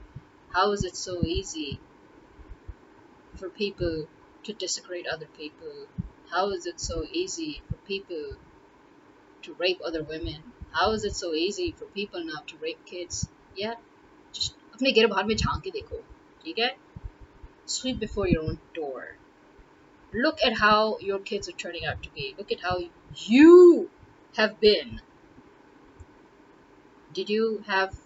how 0.49 0.71
is 0.71 0.83
it 0.83 0.95
so 0.95 1.23
easy 1.23 1.79
for 3.35 3.49
people 3.49 4.07
to 4.43 4.53
desecrate 4.53 5.07
other 5.07 5.27
people? 5.37 5.87
How 6.31 6.49
is 6.51 6.65
it 6.65 6.79
so 6.79 7.05
easy 7.11 7.61
for 7.69 7.75
people 7.87 8.35
to 9.43 9.53
rape 9.53 9.79
other 9.83 10.03
women? 10.03 10.43
How 10.71 10.91
is 10.91 11.03
it 11.03 11.15
so 11.15 11.33
easy 11.33 11.71
for 11.71 11.85
people 11.85 12.23
now 12.23 12.41
to 12.47 12.57
rape 12.57 12.85
kids? 12.85 13.29
Yeah, 13.55 13.75
just 14.33 14.55
अपने 14.75 14.91
गिर 14.93 15.07
बाहर 15.07 15.23
में 15.25 15.35
झांक 15.35 15.61
के 15.63 15.71
देखो 15.71 16.03
ठीक 16.43 16.59
है 16.59 16.75
sweep 17.75 17.99
before 17.99 18.27
your 18.31 18.43
own 18.49 18.59
door 18.75 19.17
look 20.25 20.43
at 20.49 20.53
how 20.59 20.97
your 21.07 21.19
kids 21.29 21.49
are 21.49 21.57
turning 21.63 21.85
out 21.85 22.03
to 22.03 22.09
be 22.17 22.27
look 22.37 22.51
at 22.55 22.61
how 22.67 22.75
you 23.31 23.89
have 24.37 24.53
been 24.61 25.01
did 27.17 27.29
you 27.29 27.63
have 27.67 27.97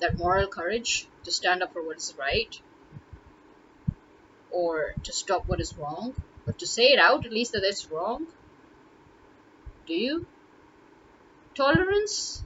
that 0.00 0.18
moral 0.18 0.46
courage 0.46 1.06
to 1.24 1.30
stand 1.30 1.62
up 1.62 1.72
for 1.72 1.82
what 1.86 1.96
is 1.96 2.14
right 2.18 2.60
or 4.50 4.94
to 5.02 5.12
stop 5.12 5.46
what 5.46 5.60
is 5.60 5.76
wrong 5.76 6.14
or 6.46 6.52
to 6.54 6.66
say 6.66 6.92
it 6.92 6.98
out 6.98 7.24
at 7.26 7.32
least 7.32 7.52
that 7.52 7.62
it's 7.64 7.90
wrong 7.90 8.26
do 9.86 9.94
you 9.94 10.26
Tolerance 11.54 12.44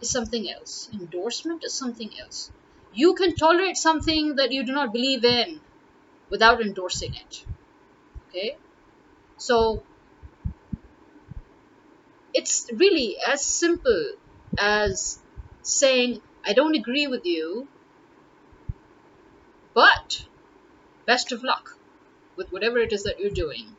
is 0.00 0.10
something 0.10 0.50
else. 0.50 0.88
Endorsement 0.92 1.64
is 1.64 1.72
something 1.72 2.10
else. 2.20 2.50
You 2.92 3.14
can 3.14 3.34
tolerate 3.36 3.76
something 3.76 4.36
that 4.36 4.52
you 4.52 4.64
do 4.64 4.72
not 4.72 4.92
believe 4.92 5.24
in 5.24 5.60
without 6.30 6.60
endorsing 6.60 7.14
it. 7.14 7.44
Okay? 8.28 8.56
So, 9.36 9.82
it's 12.34 12.68
really 12.72 13.16
as 13.26 13.44
simple 13.44 14.12
as 14.58 15.20
saying, 15.68 16.20
I 16.44 16.52
don't 16.52 16.74
agree 16.74 17.06
with 17.06 17.24
you, 17.24 17.68
but 19.74 20.24
best 21.06 21.32
of 21.32 21.44
luck 21.44 21.70
with 22.36 22.50
whatever 22.50 22.78
it 22.78 22.92
is 22.92 23.04
that 23.04 23.20
you're 23.20 23.30
doing. 23.30 23.76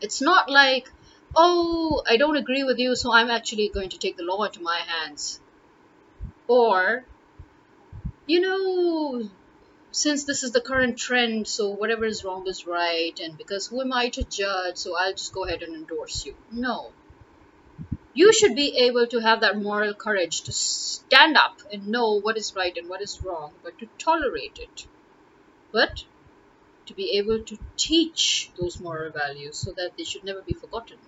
It's 0.00 0.20
not 0.20 0.50
like 0.50 0.88
oh, 1.36 2.02
I 2.08 2.16
don't 2.16 2.36
agree 2.36 2.64
with 2.64 2.78
you, 2.78 2.96
so 2.96 3.12
I'm 3.12 3.30
actually 3.30 3.68
going 3.68 3.90
to 3.90 3.98
take 3.98 4.16
the 4.16 4.24
law 4.24 4.42
into 4.44 4.62
my 4.62 4.80
hands. 4.86 5.38
Or, 6.48 7.04
you 8.26 8.40
know, 8.40 9.28
since 9.90 10.24
this 10.24 10.42
is 10.42 10.52
the 10.52 10.60
current 10.60 10.98
trend, 10.98 11.46
so 11.46 11.70
whatever 11.70 12.04
is 12.04 12.24
wrong 12.24 12.46
is 12.46 12.66
right, 12.66 13.18
and 13.20 13.36
because 13.36 13.66
who 13.66 13.82
am 13.82 13.92
I 13.92 14.08
to 14.10 14.24
judge, 14.24 14.78
so 14.78 14.96
I'll 14.98 15.12
just 15.12 15.34
go 15.34 15.44
ahead 15.44 15.62
and 15.62 15.74
endorse 15.74 16.24
you. 16.24 16.34
No. 16.50 16.95
You 18.16 18.32
should 18.32 18.56
be 18.56 18.68
able 18.88 19.06
to 19.06 19.20
have 19.20 19.40
that 19.42 19.62
moral 19.62 19.94
courage 19.94 20.40
to 20.42 20.52
stand 20.52 21.36
up 21.36 21.60
and 21.72 21.86
know 21.86 22.20
what 22.20 22.36
is 22.36 22.54
right 22.56 22.76
and 22.76 22.88
what 22.88 23.02
is 23.02 23.22
wrong, 23.22 23.52
but 23.62 23.78
to 23.78 23.88
tolerate 23.98 24.58
it. 24.58 24.88
But 25.70 26.04
to 26.86 26.94
be 26.94 27.18
able 27.18 27.42
to 27.44 27.58
teach 27.76 28.50
those 28.58 28.80
moral 28.80 29.12
values 29.12 29.58
so 29.58 29.72
that 29.72 29.96
they 29.96 30.04
should 30.04 30.24
never 30.24 30.42
be 30.42 30.54
forgotten 30.54 30.98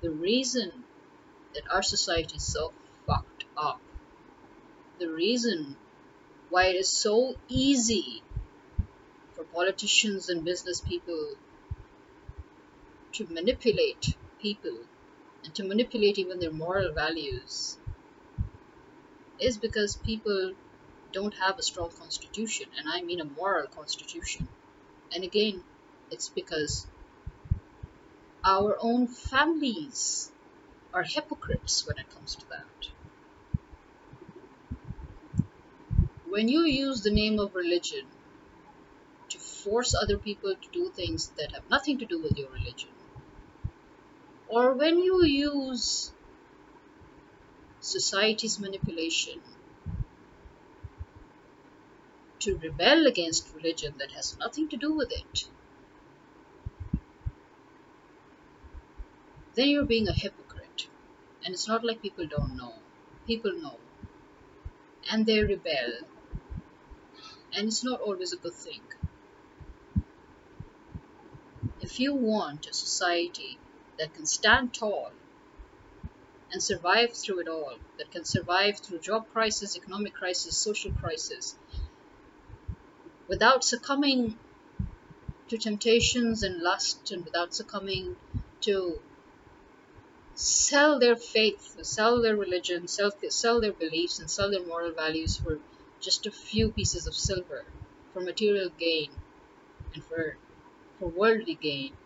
the 0.00 0.10
reason 0.10 0.84
that 1.54 1.62
our 1.70 1.82
society 1.82 2.36
is 2.36 2.52
so 2.52 2.72
fucked 3.06 3.44
up, 3.56 3.80
the 4.98 5.08
reason 5.08 5.76
why 6.48 6.66
it 6.66 6.76
is 6.76 6.88
so 6.88 7.34
easy 7.48 8.22
for 9.34 9.44
politicians 9.44 10.28
and 10.28 10.44
business 10.44 10.80
people 10.80 11.34
to 13.12 13.26
manipulate 13.26 14.16
people 14.40 14.78
and 15.44 15.54
to 15.54 15.64
manipulate 15.64 16.18
even 16.18 16.38
their 16.38 16.52
moral 16.52 16.92
values 16.92 17.78
is 19.40 19.56
because 19.58 19.96
people 19.96 20.54
don't 21.12 21.34
have 21.34 21.58
a 21.58 21.62
strong 21.62 21.90
constitution, 21.90 22.66
and 22.76 22.88
I 22.88 23.02
mean 23.02 23.20
a 23.20 23.24
moral 23.24 23.66
constitution. 23.66 24.48
And 25.12 25.24
again, 25.24 25.64
it's 26.10 26.28
because 26.28 26.86
our 28.44 28.76
own 28.80 29.06
families 29.06 30.30
are 30.94 31.02
hypocrites 31.02 31.86
when 31.86 31.98
it 31.98 32.10
comes 32.14 32.36
to 32.36 32.46
that. 32.48 32.88
When 36.28 36.48
you 36.48 36.62
use 36.62 37.02
the 37.02 37.10
name 37.10 37.38
of 37.38 37.54
religion 37.54 38.06
to 39.30 39.38
force 39.38 39.94
other 40.00 40.18
people 40.18 40.54
to 40.54 40.68
do 40.72 40.90
things 40.90 41.28
that 41.38 41.52
have 41.52 41.68
nothing 41.70 41.98
to 41.98 42.06
do 42.06 42.22
with 42.22 42.38
your 42.38 42.50
religion, 42.50 42.90
or 44.50 44.72
when 44.74 44.98
you 44.98 45.24
use 45.24 46.12
society's 47.78 48.58
manipulation 48.58 49.40
to 52.40 52.56
rebel 52.58 53.06
against 53.06 53.54
religion 53.54 53.94
that 53.98 54.10
has 54.10 54.36
nothing 54.38 54.68
to 54.68 54.76
do 54.76 54.92
with 54.92 55.12
it, 55.12 55.44
then 59.54 59.68
you're 59.68 59.84
being 59.84 60.08
a 60.08 60.12
hypocrite. 60.12 60.88
And 61.44 61.54
it's 61.54 61.68
not 61.68 61.84
like 61.84 62.02
people 62.02 62.26
don't 62.26 62.56
know. 62.56 62.74
People 63.28 63.52
know. 63.52 63.76
And 65.12 65.26
they 65.26 65.44
rebel. 65.44 65.92
And 67.54 67.68
it's 67.68 67.84
not 67.84 68.00
always 68.00 68.32
a 68.32 68.36
good 68.36 68.54
thing. 68.54 68.80
If 71.80 72.00
you 72.00 72.14
want 72.14 72.66
a 72.66 72.72
society 72.72 73.59
that 74.00 74.14
can 74.14 74.26
stand 74.26 74.74
tall 74.74 75.12
and 76.52 76.62
survive 76.62 77.10
through 77.16 77.40
it 77.40 77.48
all, 77.48 77.78
that 77.98 78.10
can 78.10 78.24
survive 78.24 78.78
through 78.80 79.00
job 79.00 79.28
crisis, 79.28 79.76
economic 79.76 80.14
crisis, 80.14 80.62
social 80.62 80.92
crisis, 80.92 81.58
without 83.28 83.64
succumbing 83.64 84.38
to 85.48 85.58
temptations 85.58 86.42
and 86.42 86.62
lust 86.62 87.10
and 87.10 87.24
without 87.26 87.54
succumbing 87.54 88.16
to 88.62 89.04
sell 90.34 90.98
their 90.98 91.16
faith, 91.16 91.76
sell 91.82 92.20
their 92.22 92.36
religion, 92.36 92.88
sell, 92.88 93.12
sell 93.28 93.60
their 93.60 93.72
beliefs, 93.74 94.18
and 94.18 94.30
sell 94.30 94.50
their 94.50 94.66
moral 94.66 94.92
values 94.94 95.36
for 95.38 95.60
just 96.00 96.26
a 96.26 96.32
few 96.32 96.72
pieces 96.72 97.06
of 97.06 97.14
silver 97.14 97.72
for 98.12 98.20
material 98.22 98.70
gain 98.70 99.22
and 99.94 100.04
for, 100.04 100.38
for 100.98 101.10
worldly 101.10 101.56
gain. 101.56 101.99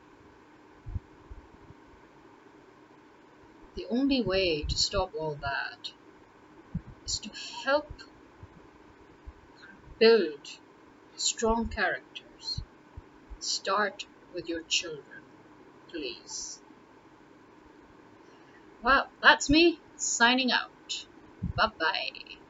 The 3.74 3.86
only 3.86 4.22
way 4.22 4.62
to 4.62 4.78
stop 4.78 5.14
all 5.14 5.34
that 5.36 5.92
is 7.04 7.18
to 7.20 7.30
help 7.64 8.02
build 9.98 10.58
strong 11.16 11.68
characters. 11.68 12.62
Start 13.40 14.06
with 14.34 14.48
your 14.48 14.62
children, 14.62 15.22
please. 15.88 16.60
Well, 18.82 19.08
that's 19.22 19.50
me 19.50 19.80
signing 19.96 20.52
out. 20.52 21.06
Bye 21.56 21.72
bye. 21.78 22.43